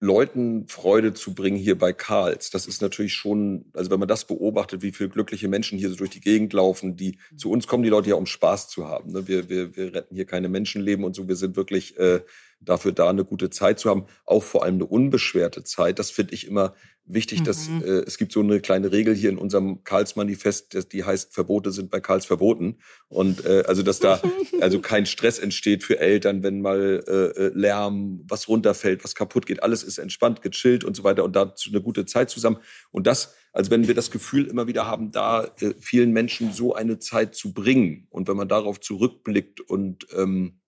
[0.00, 4.24] Leuten Freude zu bringen hier bei Karls, das ist natürlich schon, also wenn man das
[4.24, 7.84] beobachtet, wie viele glückliche Menschen hier so durch die Gegend laufen, die zu uns kommen,
[7.84, 9.12] die Leute ja um Spaß zu haben.
[9.12, 9.28] Ne?
[9.28, 12.20] Wir, wir, wir retten hier keine Menschenleben und so, wir sind wirklich äh,
[12.64, 15.98] dafür da, eine gute Zeit zu haben, auch vor allem eine unbeschwerte Zeit.
[15.98, 17.82] Das finde ich immer wichtig, dass Mhm.
[17.82, 21.90] äh, es gibt so eine kleine Regel hier in unserem Karls-Manifest, die heißt, Verbote sind
[21.90, 22.78] bei Karls verboten.
[23.08, 24.20] Und äh, also, dass da
[24.60, 27.12] also kein Stress entsteht für Eltern, wenn mal äh,
[27.46, 29.62] äh, Lärm, was runterfällt, was kaputt geht.
[29.62, 32.58] Alles ist entspannt, gechillt und so weiter und dazu eine gute Zeit zusammen.
[32.92, 36.74] Und das, also wenn wir das Gefühl immer wieder haben, da äh, vielen Menschen so
[36.74, 40.60] eine Zeit zu bringen und wenn man darauf zurückblickt und ähm,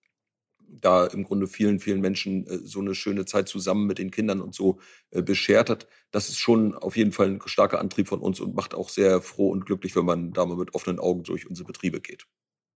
[0.81, 4.41] da im Grunde vielen, vielen Menschen äh, so eine schöne Zeit zusammen mit den Kindern
[4.41, 4.79] und so
[5.11, 5.87] äh, beschert hat.
[6.11, 9.21] Das ist schon auf jeden Fall ein starker Antrieb von uns und macht auch sehr
[9.21, 12.25] froh und glücklich, wenn man da mal mit offenen Augen durch unsere Betriebe geht.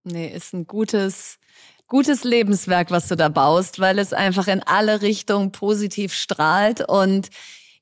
[0.04, 1.38] Nee, ist ein gutes,
[1.86, 6.88] gutes Lebenswerk, was du da baust, weil es einfach in alle Richtungen positiv strahlt.
[6.88, 7.28] Und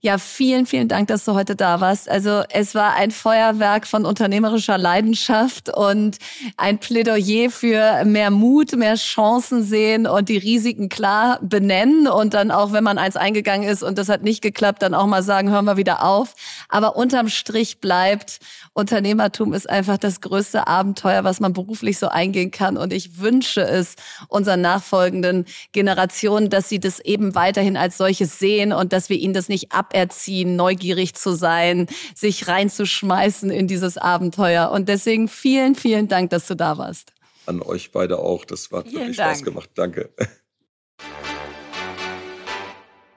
[0.00, 2.08] ja, vielen, vielen Dank, dass du heute da warst.
[2.08, 6.18] Also es war ein Feuerwerk von unternehmerischer Leidenschaft und
[6.56, 12.52] ein Plädoyer für mehr Mut, mehr Chancen sehen und die Risiken klar benennen und dann
[12.52, 15.50] auch, wenn man eins eingegangen ist und das hat nicht geklappt, dann auch mal sagen,
[15.50, 16.34] hören wir wieder auf.
[16.68, 18.38] Aber unterm Strich bleibt,
[18.78, 22.76] Unternehmertum ist einfach das größte Abenteuer, was man beruflich so eingehen kann.
[22.76, 23.96] Und ich wünsche es
[24.28, 29.34] unseren nachfolgenden Generationen, dass sie das eben weiterhin als solches sehen und dass wir ihnen
[29.34, 34.70] das nicht aberziehen, neugierig zu sein, sich reinzuschmeißen in dieses Abenteuer.
[34.70, 37.12] Und deswegen vielen, vielen Dank, dass du da warst.
[37.46, 38.44] An euch beide auch.
[38.44, 39.44] Das hat Vielen wirklich Spaß Dank.
[39.44, 39.70] gemacht.
[39.74, 40.10] Danke.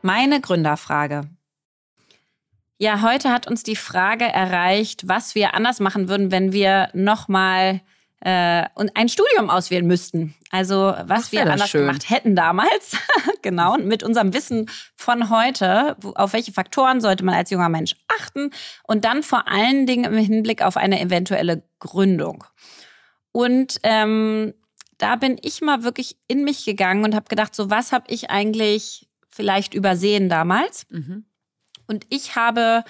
[0.01, 1.29] Meine Gründerfrage.
[2.81, 7.81] Ja, heute hat uns die Frage erreicht, was wir anders machen würden, wenn wir nochmal
[8.21, 10.33] äh, und ein Studium auswählen müssten.
[10.49, 11.81] Also was Ach, wir anders schön.
[11.81, 12.97] gemacht hätten damals.
[13.43, 13.75] genau.
[13.75, 18.49] Und mit unserem Wissen von heute, auf welche Faktoren sollte man als junger Mensch achten
[18.87, 22.43] und dann vor allen Dingen im Hinblick auf eine eventuelle Gründung.
[23.31, 24.55] Und ähm,
[24.97, 28.31] da bin ich mal wirklich in mich gegangen und habe gedacht, so was habe ich
[28.31, 30.87] eigentlich vielleicht übersehen damals?
[31.91, 32.85] Und ich habe,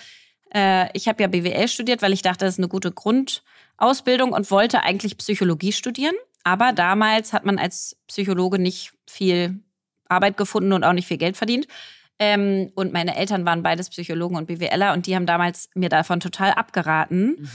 [0.54, 4.52] äh, ich habe ja BWL studiert, weil ich dachte, das ist eine gute Grundausbildung und
[4.52, 6.14] wollte eigentlich Psychologie studieren.
[6.44, 9.60] Aber damals hat man als Psychologe nicht viel
[10.08, 11.66] Arbeit gefunden und auch nicht viel Geld verdient.
[12.20, 16.20] Ähm, und meine Eltern waren beides Psychologen und BWLer und die haben damals mir davon
[16.20, 17.50] total abgeraten.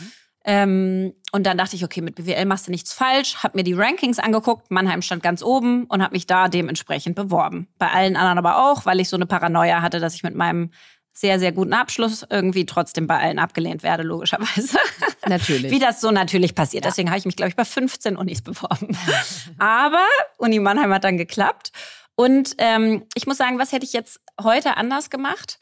[0.49, 3.73] Ähm, und dann dachte ich, okay, mit BWL machst du nichts falsch, hab mir die
[3.73, 7.67] Rankings angeguckt, Mannheim stand ganz oben und habe mich da dementsprechend beworben.
[7.79, 10.71] Bei allen anderen aber auch, weil ich so eine Paranoia hatte, dass ich mit meinem
[11.17, 14.77] sehr, sehr guten Abschluss irgendwie trotzdem bei allen abgelehnt werde, logischerweise.
[15.27, 15.73] Natürlich.
[15.73, 16.85] Wie das so natürlich passiert.
[16.85, 18.97] Deswegen habe ich mich, glaube ich, bei 15 Unis beworben.
[19.59, 20.05] Aber
[20.37, 21.73] Uni Mannheim hat dann geklappt.
[22.17, 25.59] Und ähm, ich muss sagen, was hätte ich jetzt heute anders gemacht?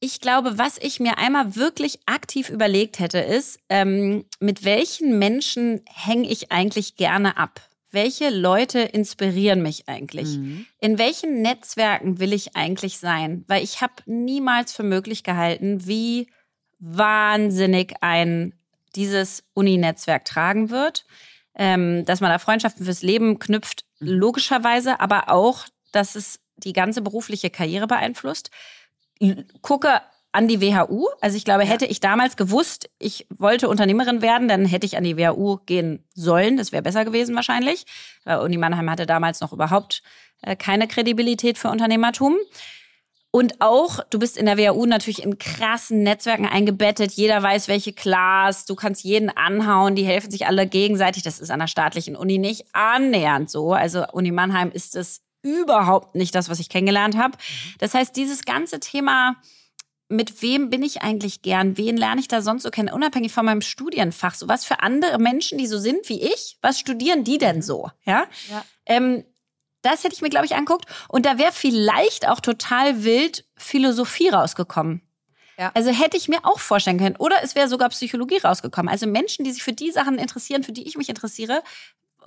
[0.00, 5.82] Ich glaube, was ich mir einmal wirklich aktiv überlegt hätte, ist, ähm, mit welchen Menschen
[5.86, 7.60] hänge ich eigentlich gerne ab?
[7.90, 10.36] Welche Leute inspirieren mich eigentlich?
[10.36, 10.66] Mhm.
[10.80, 13.44] In welchen Netzwerken will ich eigentlich sein?
[13.48, 16.28] Weil ich habe niemals für möglich gehalten, wie
[16.78, 18.54] wahnsinnig ein
[18.94, 21.04] dieses Uni-Netzwerk tragen wird.
[21.56, 27.02] Ähm, dass man da Freundschaften fürs Leben knüpft, logischerweise, aber auch, dass es die ganze
[27.02, 28.50] berufliche Karriere beeinflusst.
[29.60, 30.00] Gucke
[30.32, 31.06] an die WHU.
[31.20, 35.04] Also ich glaube, hätte ich damals gewusst, ich wollte Unternehmerin werden, dann hätte ich an
[35.04, 36.56] die WHU gehen sollen.
[36.56, 37.84] Das wäre besser gewesen wahrscheinlich.
[38.24, 40.02] Weil Uni Mannheim hatte damals noch überhaupt
[40.42, 42.36] äh, keine Kredibilität für Unternehmertum.
[43.32, 47.12] Und auch, du bist in der WHU natürlich in krassen Netzwerken eingebettet.
[47.12, 48.64] Jeder weiß, welche Class.
[48.64, 49.94] Du kannst jeden anhauen.
[49.94, 51.22] Die helfen sich alle gegenseitig.
[51.22, 53.72] Das ist an der staatlichen Uni nicht annähernd so.
[53.72, 57.38] Also Uni Mannheim ist es überhaupt nicht das, was ich kennengelernt habe.
[57.78, 59.36] Das heißt, dieses ganze Thema,
[60.10, 61.76] mit wem bin ich eigentlich gern?
[61.76, 62.92] Wen lerne ich da sonst so kennen?
[62.92, 64.34] Unabhängig von meinem Studienfach.
[64.34, 67.90] So was für andere Menschen, die so sind wie ich, was studieren die denn so?
[68.04, 68.24] Ja.
[68.50, 68.64] ja.
[68.86, 69.24] Ähm,
[69.82, 70.86] das hätte ich mir, glaube ich, anguckt.
[71.08, 75.00] Und da wäre vielleicht auch total wild Philosophie rausgekommen.
[75.58, 75.70] Ja.
[75.74, 77.16] Also hätte ich mir auch vorstellen können.
[77.16, 78.90] Oder es wäre sogar Psychologie rausgekommen.
[78.90, 81.62] Also Menschen, die sich für die Sachen interessieren, für die ich mich interessiere,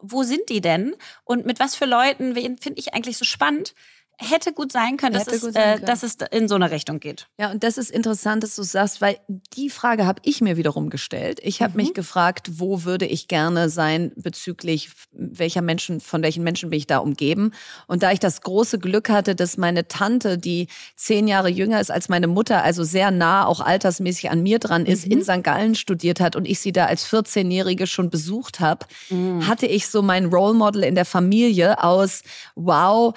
[0.01, 0.95] wo sind die denn?
[1.23, 3.73] Und mit was für Leuten, wen finde ich eigentlich so spannend?
[4.17, 5.85] Hätte gut sein können, dass, es, äh, können.
[5.85, 7.27] dass es in so eine Richtung geht.
[7.39, 9.17] Ja, und das ist interessant, dass du sagst, weil
[9.55, 11.39] die Frage habe ich mir wiederum gestellt.
[11.41, 11.77] Ich habe mhm.
[11.77, 16.87] mich gefragt, wo würde ich gerne sein bezüglich welcher Menschen, von welchen Menschen bin ich
[16.87, 17.51] da umgeben?
[17.87, 21.91] Und da ich das große Glück hatte, dass meine Tante, die zehn Jahre jünger ist
[21.91, 25.13] als meine Mutter, also sehr nah auch altersmäßig an mir dran ist, mhm.
[25.13, 25.43] in St.
[25.43, 29.47] Gallen studiert hat und ich sie da als 14-Jährige schon besucht habe, mhm.
[29.47, 32.21] hatte ich so mein Role Model in der Familie aus,
[32.55, 33.13] wow,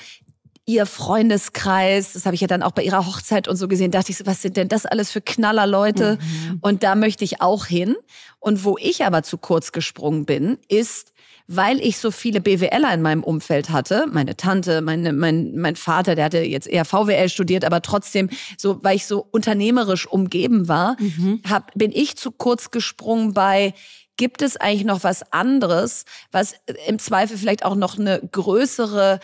[0.66, 4.10] ihr Freundeskreis, das habe ich ja dann auch bei ihrer Hochzeit und so gesehen, dachte
[4.10, 6.18] ich so, was sind denn das alles für Knallerleute?
[6.20, 6.58] Mhm.
[6.60, 7.96] Und da möchte ich auch hin.
[8.40, 11.12] Und wo ich aber zu kurz gesprungen bin, ist,
[11.46, 16.16] weil ich so viele BWLer in meinem Umfeld hatte, meine Tante, meine, mein, mein Vater,
[16.16, 20.96] der hatte jetzt eher VWL studiert, aber trotzdem so, weil ich so unternehmerisch umgeben war,
[20.98, 21.42] mhm.
[21.48, 23.72] hab, bin ich zu kurz gesprungen bei
[24.18, 26.54] Gibt es eigentlich noch was anderes, was
[26.86, 29.20] im Zweifel vielleicht auch noch eine größere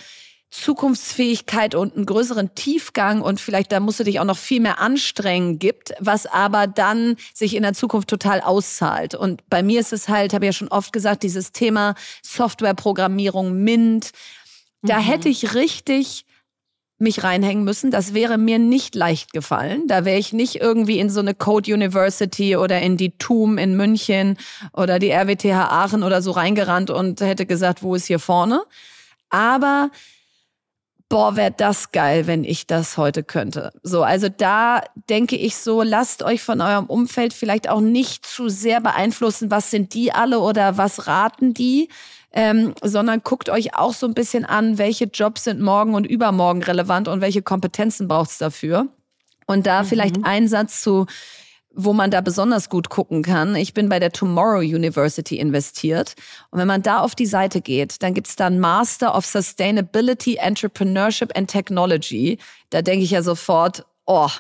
[0.53, 4.80] Zukunftsfähigkeit und einen größeren Tiefgang und vielleicht da musst du dich auch noch viel mehr
[4.80, 9.14] anstrengen gibt, was aber dann sich in der Zukunft total auszahlt.
[9.14, 13.64] Und bei mir ist es halt, habe ich ja schon oft gesagt, dieses Thema Softwareprogrammierung,
[13.64, 14.11] Mint,
[14.82, 15.05] da mhm.
[15.05, 16.26] hätte ich richtig
[16.98, 17.90] mich reinhängen müssen.
[17.90, 19.88] Das wäre mir nicht leicht gefallen.
[19.88, 23.74] Da wäre ich nicht irgendwie in so eine Code University oder in die TUM in
[23.74, 24.36] München
[24.74, 28.62] oder die RWTH Aachen oder so reingerannt und hätte gesagt, wo ist hier vorne?
[29.30, 29.90] Aber
[31.12, 33.70] boah, wäre das geil, wenn ich das heute könnte.
[33.82, 38.48] So, also da denke ich so, lasst euch von eurem Umfeld vielleicht auch nicht zu
[38.48, 41.90] sehr beeinflussen, was sind die alle oder was raten die,
[42.32, 46.62] ähm, sondern guckt euch auch so ein bisschen an, welche Jobs sind morgen und übermorgen
[46.62, 48.86] relevant und welche Kompetenzen braucht's dafür.
[49.46, 49.88] Und da mhm.
[49.88, 51.04] vielleicht ein Satz zu
[51.74, 53.56] wo man da besonders gut gucken kann.
[53.56, 56.14] Ich bin bei der Tomorrow University investiert.
[56.50, 60.36] Und wenn man da auf die Seite geht, dann gibt's da einen Master of Sustainability,
[60.36, 62.38] Entrepreneurship and Technology.
[62.70, 64.30] Da denke ich ja sofort, oh,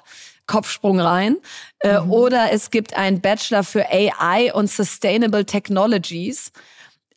[0.46, 1.38] Kopfsprung rein.
[1.80, 2.10] Äh, mhm.
[2.10, 6.52] Oder es gibt einen Bachelor für AI und Sustainable Technologies.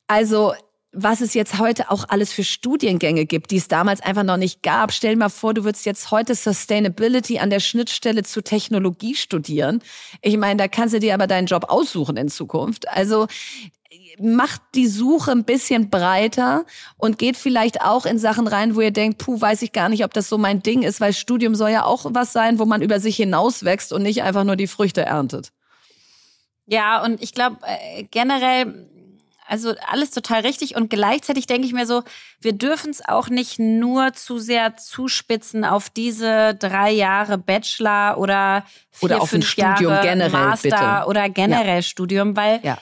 [0.08, 0.54] Also
[0.96, 4.64] was es jetzt heute auch alles für Studiengänge gibt, die es damals einfach noch nicht
[4.64, 4.94] gab.
[4.94, 9.82] Stell dir mal vor, du würdest jetzt heute Sustainability an der Schnittstelle zu Technologie studieren.
[10.22, 12.88] Ich meine, da kannst du dir aber deinen Job aussuchen in Zukunft.
[12.88, 13.28] Also
[14.20, 16.66] macht die Suche ein bisschen breiter
[16.98, 20.06] und geht vielleicht auch in Sachen rein, wo ihr denkt, puh, weiß ich gar nicht,
[20.06, 22.82] ob das so mein Ding ist, weil Studium soll ja auch was sein, wo man
[22.82, 25.52] über sich hinauswächst und nicht einfach nur die Früchte erntet.
[26.68, 28.88] Ja, und ich glaube äh, generell
[29.48, 30.76] also alles total richtig.
[30.76, 32.04] Und gleichzeitig denke ich mir so,
[32.42, 38.66] wir dürfen es auch nicht nur zu sehr zuspitzen auf diese drei Jahre Bachelor oder
[38.92, 41.10] vier, oder auf fünf ein Studium Jahre generell, Master bitte.
[41.10, 41.82] oder generell ja.
[41.82, 42.78] Studium, weil, ja.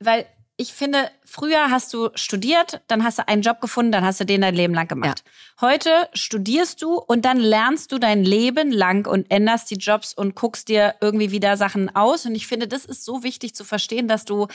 [0.00, 0.26] weil
[0.58, 4.24] ich finde, früher hast du studiert, dann hast du einen Job gefunden, dann hast du
[4.24, 5.22] den dein Leben lang gemacht.
[5.60, 5.68] Ja.
[5.68, 10.34] Heute studierst du und dann lernst du dein Leben lang und änderst die Jobs und
[10.34, 12.24] guckst dir irgendwie wieder Sachen aus.
[12.24, 14.46] Und ich finde, das ist so wichtig zu verstehen, dass du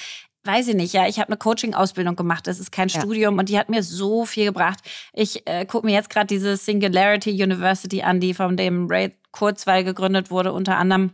[0.43, 2.99] weiß ich nicht, ja, ich habe eine Coaching-Ausbildung gemacht, das ist kein ja.
[2.99, 4.79] Studium und die hat mir so viel gebracht.
[5.13, 9.83] Ich äh, gucke mir jetzt gerade diese Singularity University an, die von dem Ray Kurzweil
[9.83, 11.11] gegründet wurde, unter anderem.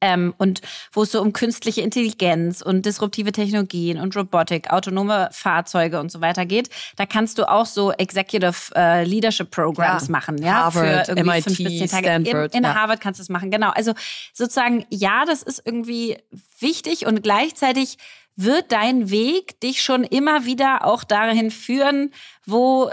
[0.00, 0.60] Ähm, und
[0.92, 6.20] wo es so um künstliche Intelligenz und disruptive Technologien und Robotik, autonome Fahrzeuge und so
[6.20, 10.12] weiter geht, da kannst du auch so Executive äh, Leadership Programs ja.
[10.12, 12.06] machen, ja, Harvard, für irgendwie MIT, fünf bis zehn Tage.
[12.06, 12.74] Stanford, in, in ja.
[12.74, 13.70] Harvard kannst du es machen, genau.
[13.70, 13.92] Also
[14.32, 16.18] sozusagen, ja, das ist irgendwie
[16.58, 17.98] wichtig und gleichzeitig
[18.36, 22.12] wird dein Weg dich schon immer wieder auch dahin führen,
[22.46, 22.90] wo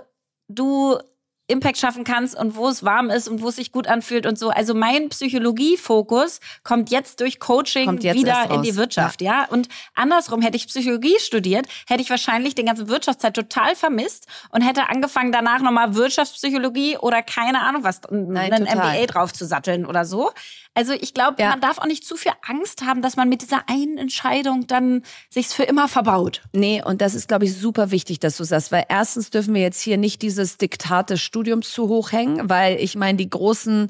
[0.48, 0.98] du
[1.52, 4.40] Impact schaffen kannst und wo es warm ist und wo es sich gut anfühlt und
[4.40, 4.50] so.
[4.50, 9.42] Also mein Psychologiefokus kommt jetzt durch Coaching jetzt wieder in die Wirtschaft, ja.
[9.42, 9.48] ja.
[9.50, 14.62] Und andersrum hätte ich Psychologie studiert, hätte ich wahrscheinlich den ganzen Wirtschaftszeit total vermisst und
[14.62, 18.94] hätte angefangen danach nochmal Wirtschaftspsychologie oder keine Ahnung was, Nein, einen total.
[18.96, 20.32] MBA drauf zu satteln oder so.
[20.74, 21.50] Also ich glaube, Ja.
[21.50, 25.04] man darf auch nicht zu viel Angst haben, dass man mit dieser einen Entscheidung dann
[25.30, 26.42] sich's für immer verbaut.
[26.54, 29.62] Nee, und das ist, glaube ich, super wichtig, dass du sagst, weil erstens dürfen wir
[29.62, 33.90] jetzt hier nicht dieses Diktat des Studiums zu hoch hängen, weil ich meine, die großen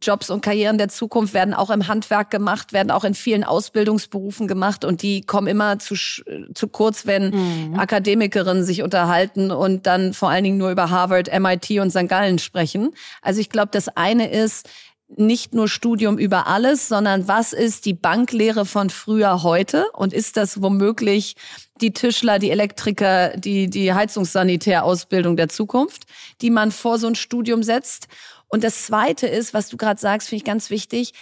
[0.00, 4.46] Jobs und Karrieren der Zukunft werden auch im Handwerk gemacht, werden auch in vielen Ausbildungsberufen
[4.46, 6.22] gemacht und die kommen immer zu, sch-
[6.54, 11.70] zu kurz, wenn Akademikerinnen sich unterhalten und dann vor allen Dingen nur über Harvard, MIT
[11.80, 12.06] und St.
[12.08, 12.90] Gallen sprechen.
[13.22, 14.68] Also ich glaube, das eine ist,
[15.16, 20.36] nicht nur Studium über alles, sondern was ist die Banklehre von früher heute und ist
[20.36, 21.36] das womöglich
[21.80, 26.04] die Tischler, die Elektriker, die, die Heizungssanitärausbildung der Zukunft,
[26.40, 28.08] die man vor so ein Studium setzt.
[28.48, 31.12] Und das zweite ist, was du gerade sagst, finde ich ganz wichtig.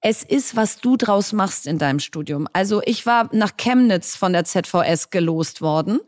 [0.00, 2.48] Es ist, was du draus machst in deinem Studium.
[2.52, 6.00] Also ich war nach Chemnitz von der ZVS gelost worden.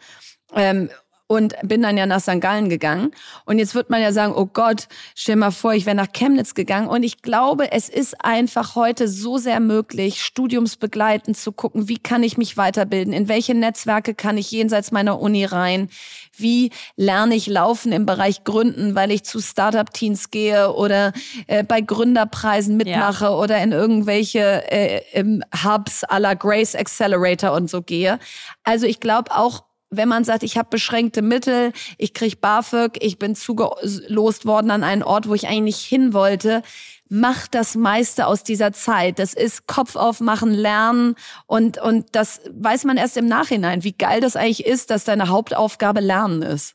[0.55, 0.91] Ähm,
[1.33, 2.43] und bin dann ja nach St.
[2.43, 3.11] Gallen gegangen.
[3.47, 6.53] Und jetzt wird man ja sagen, oh Gott, stell mal vor, ich wäre nach Chemnitz
[6.53, 6.89] gegangen.
[6.89, 12.23] Und ich glaube, es ist einfach heute so sehr möglich, studiumsbegleitend zu gucken, wie kann
[12.23, 15.89] ich mich weiterbilden, in welche Netzwerke kann ich jenseits meiner Uni rein,
[16.37, 21.15] wie lerne ich laufen im Bereich Gründen, weil ich zu Startup-Teams gehe oder
[21.47, 27.81] äh, bei Gründerpreisen mitmache oder in irgendwelche äh, Hubs à la Grace Accelerator und so
[27.81, 28.19] gehe.
[28.65, 33.19] Also ich glaube auch, wenn man sagt, ich habe beschränkte Mittel, ich krieg BAföG, ich
[33.19, 36.63] bin zugelost worden an einen Ort, wo ich eigentlich nicht hin wollte,
[37.09, 39.19] mach das meiste aus dieser Zeit.
[39.19, 41.15] Das ist Kopf aufmachen, lernen
[41.47, 45.29] und, und das weiß man erst im Nachhinein, wie geil das eigentlich ist, dass deine
[45.29, 46.75] Hauptaufgabe Lernen ist.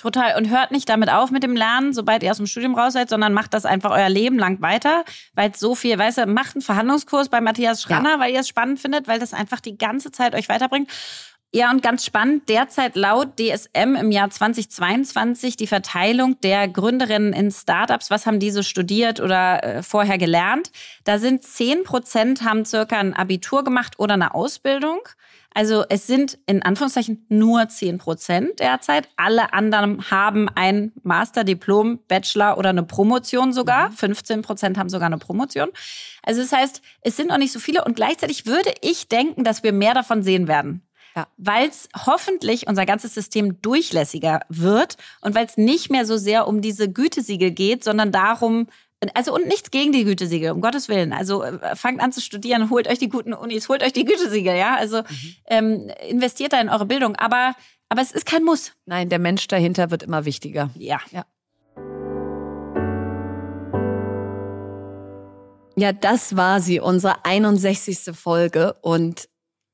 [0.00, 0.38] Total.
[0.38, 3.10] Und hört nicht damit auf mit dem Lernen, sobald ihr aus dem Studium raus seid,
[3.10, 5.04] sondern macht das einfach euer Leben lang weiter,
[5.34, 8.48] weil es so viel, weißt du, macht einen Verhandlungskurs bei Matthias Schranner, weil ihr es
[8.48, 10.90] spannend findet, weil das einfach die ganze Zeit euch weiterbringt.
[11.52, 17.50] Ja, und ganz spannend, derzeit laut DSM im Jahr 2022 die Verteilung der Gründerinnen in
[17.50, 18.08] Startups.
[18.08, 20.70] Was haben die so studiert oder äh, vorher gelernt?
[21.02, 25.00] Da sind 10 Prozent haben circa ein Abitur gemacht oder eine Ausbildung.
[25.52, 29.08] Also es sind in Anführungszeichen nur 10 Prozent derzeit.
[29.16, 33.90] Alle anderen haben ein Masterdiplom, Bachelor oder eine Promotion sogar.
[33.90, 35.70] 15 Prozent haben sogar eine Promotion.
[36.22, 39.64] Also das heißt, es sind noch nicht so viele und gleichzeitig würde ich denken, dass
[39.64, 40.86] wir mehr davon sehen werden.
[41.16, 41.26] Ja.
[41.36, 46.46] Weil es hoffentlich unser ganzes System durchlässiger wird und weil es nicht mehr so sehr
[46.46, 48.68] um diese Gütesiegel geht, sondern darum,
[49.14, 51.12] also und nichts gegen die Gütesiegel, um Gottes Willen.
[51.12, 54.54] Also äh, fangt an zu studieren, holt euch die guten Unis, holt euch die Gütesiegel,
[54.54, 54.76] ja.
[54.76, 55.02] Also
[55.46, 57.16] ähm, investiert da in eure Bildung.
[57.16, 57.54] Aber,
[57.88, 58.72] aber es ist kein Muss.
[58.86, 60.70] Nein, der Mensch dahinter wird immer wichtiger.
[60.76, 61.00] Ja.
[65.76, 68.14] Ja, das war sie, unsere 61.
[68.14, 68.74] Folge.
[68.82, 69.29] Und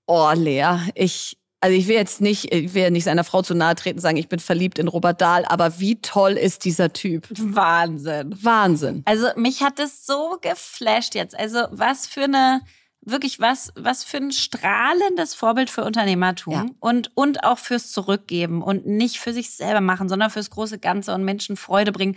[0.06, 3.54] oh, Lea, ich, also ich will jetzt nicht, ich will ja nicht seiner Frau zu
[3.54, 6.92] nahe treten und sagen, ich bin verliebt in Robert Dahl, aber wie toll ist dieser
[6.92, 7.26] Typ?
[7.30, 8.36] Wahnsinn.
[8.42, 9.02] Wahnsinn.
[9.04, 11.36] Also mich hat es so geflasht jetzt.
[11.38, 12.60] Also was für eine
[13.08, 16.66] wirklich was was für ein strahlendes Vorbild für Unternehmertum Ja.
[16.80, 21.14] und und auch fürs Zurückgeben und nicht für sich selber machen, sondern fürs große Ganze
[21.14, 22.16] und Menschen Freude bringen.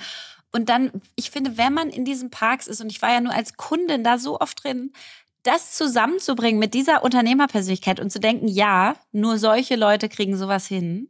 [0.51, 3.33] Und dann, ich finde, wenn man in diesen Parks ist und ich war ja nur
[3.33, 4.91] als Kundin da so oft drin,
[5.49, 11.09] das zusammenzubringen mit dieser Unternehmerpersönlichkeit und zu denken, ja, nur solche Leute kriegen sowas hin.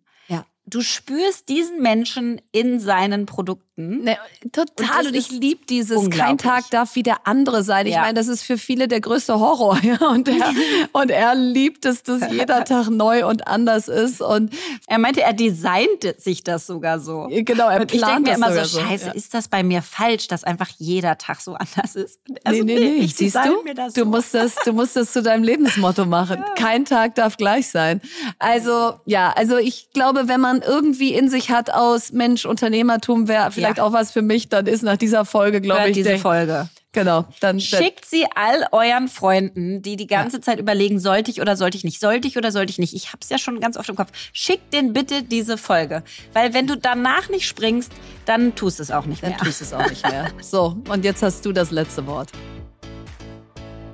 [0.69, 0.79] Ja.
[0.79, 3.65] Du spürst diesen Menschen in seinen Produkten.
[4.03, 4.17] Ne,
[4.51, 5.01] total.
[5.01, 6.37] Und Und, ich liebe dieses, kein.
[6.37, 7.85] Tag darf wie der andere sein.
[7.87, 8.01] Ich Ja.
[8.01, 9.79] meine, das ist für viele der größte Horror.
[9.83, 10.05] Ja?
[10.09, 10.51] Und, er,
[10.91, 14.21] und er liebt es, dass jeder Tag neu und anders ist.
[14.21, 14.51] Und
[14.87, 17.27] Er meinte, er designt sich das sogar so.
[17.31, 19.11] genau, er Und ich plant denke mir das immer so, sogar scheiße, Ja.
[19.13, 22.19] ist das bei mir falsch, dass einfach jeder Tag so anders ist?
[22.43, 22.95] Also, nee, nee, nee.
[23.05, 23.63] ich Siehst du?
[23.63, 24.05] Mir das du, so.
[24.07, 26.43] musst das, du musst das zu deinem Lebensmotto machen.
[26.57, 28.01] Kein Tag darf gleich sein.
[28.39, 33.51] Also, ja, also ich glaube, wenn man irgendwie in sich hat aus Mensch, Unternehmertum wäre
[33.51, 33.83] vielleicht Ja.
[33.83, 36.69] auch was für mich, dann ist nach dieser Folge, glaube ich, diese denk- Folge.
[36.91, 37.25] Genau.
[37.39, 41.77] Dann, Schickt sie all euren Freunden, die die ganze Zeit überlegen, sollte ich oder sollte
[41.77, 42.95] ich nicht, sollte ich oder sollte ich nicht.
[42.95, 44.09] Ich hab's ja schon ganz oft im Kopf.
[44.33, 46.01] Schickt denen bitte diese Folge.
[46.33, 47.91] Weil wenn du danach nicht springst,
[48.25, 49.37] dann tust es auch nicht dann mehr.
[49.39, 50.29] tust du es auch nicht mehr.
[50.41, 52.31] So, und jetzt hast du das letzte Wort.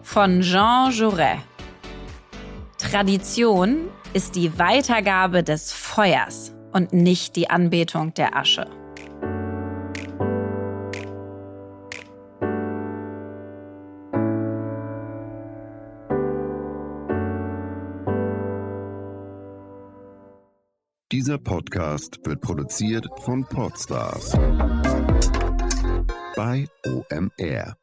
[0.02, 1.40] Von Jean Jaurès.
[2.78, 8.68] Tradition ist die Weitergabe des Feuers und nicht die Anbetung der Asche.
[21.14, 24.34] Dieser Podcast wird produziert von Podstars
[26.36, 27.78] bei OMR.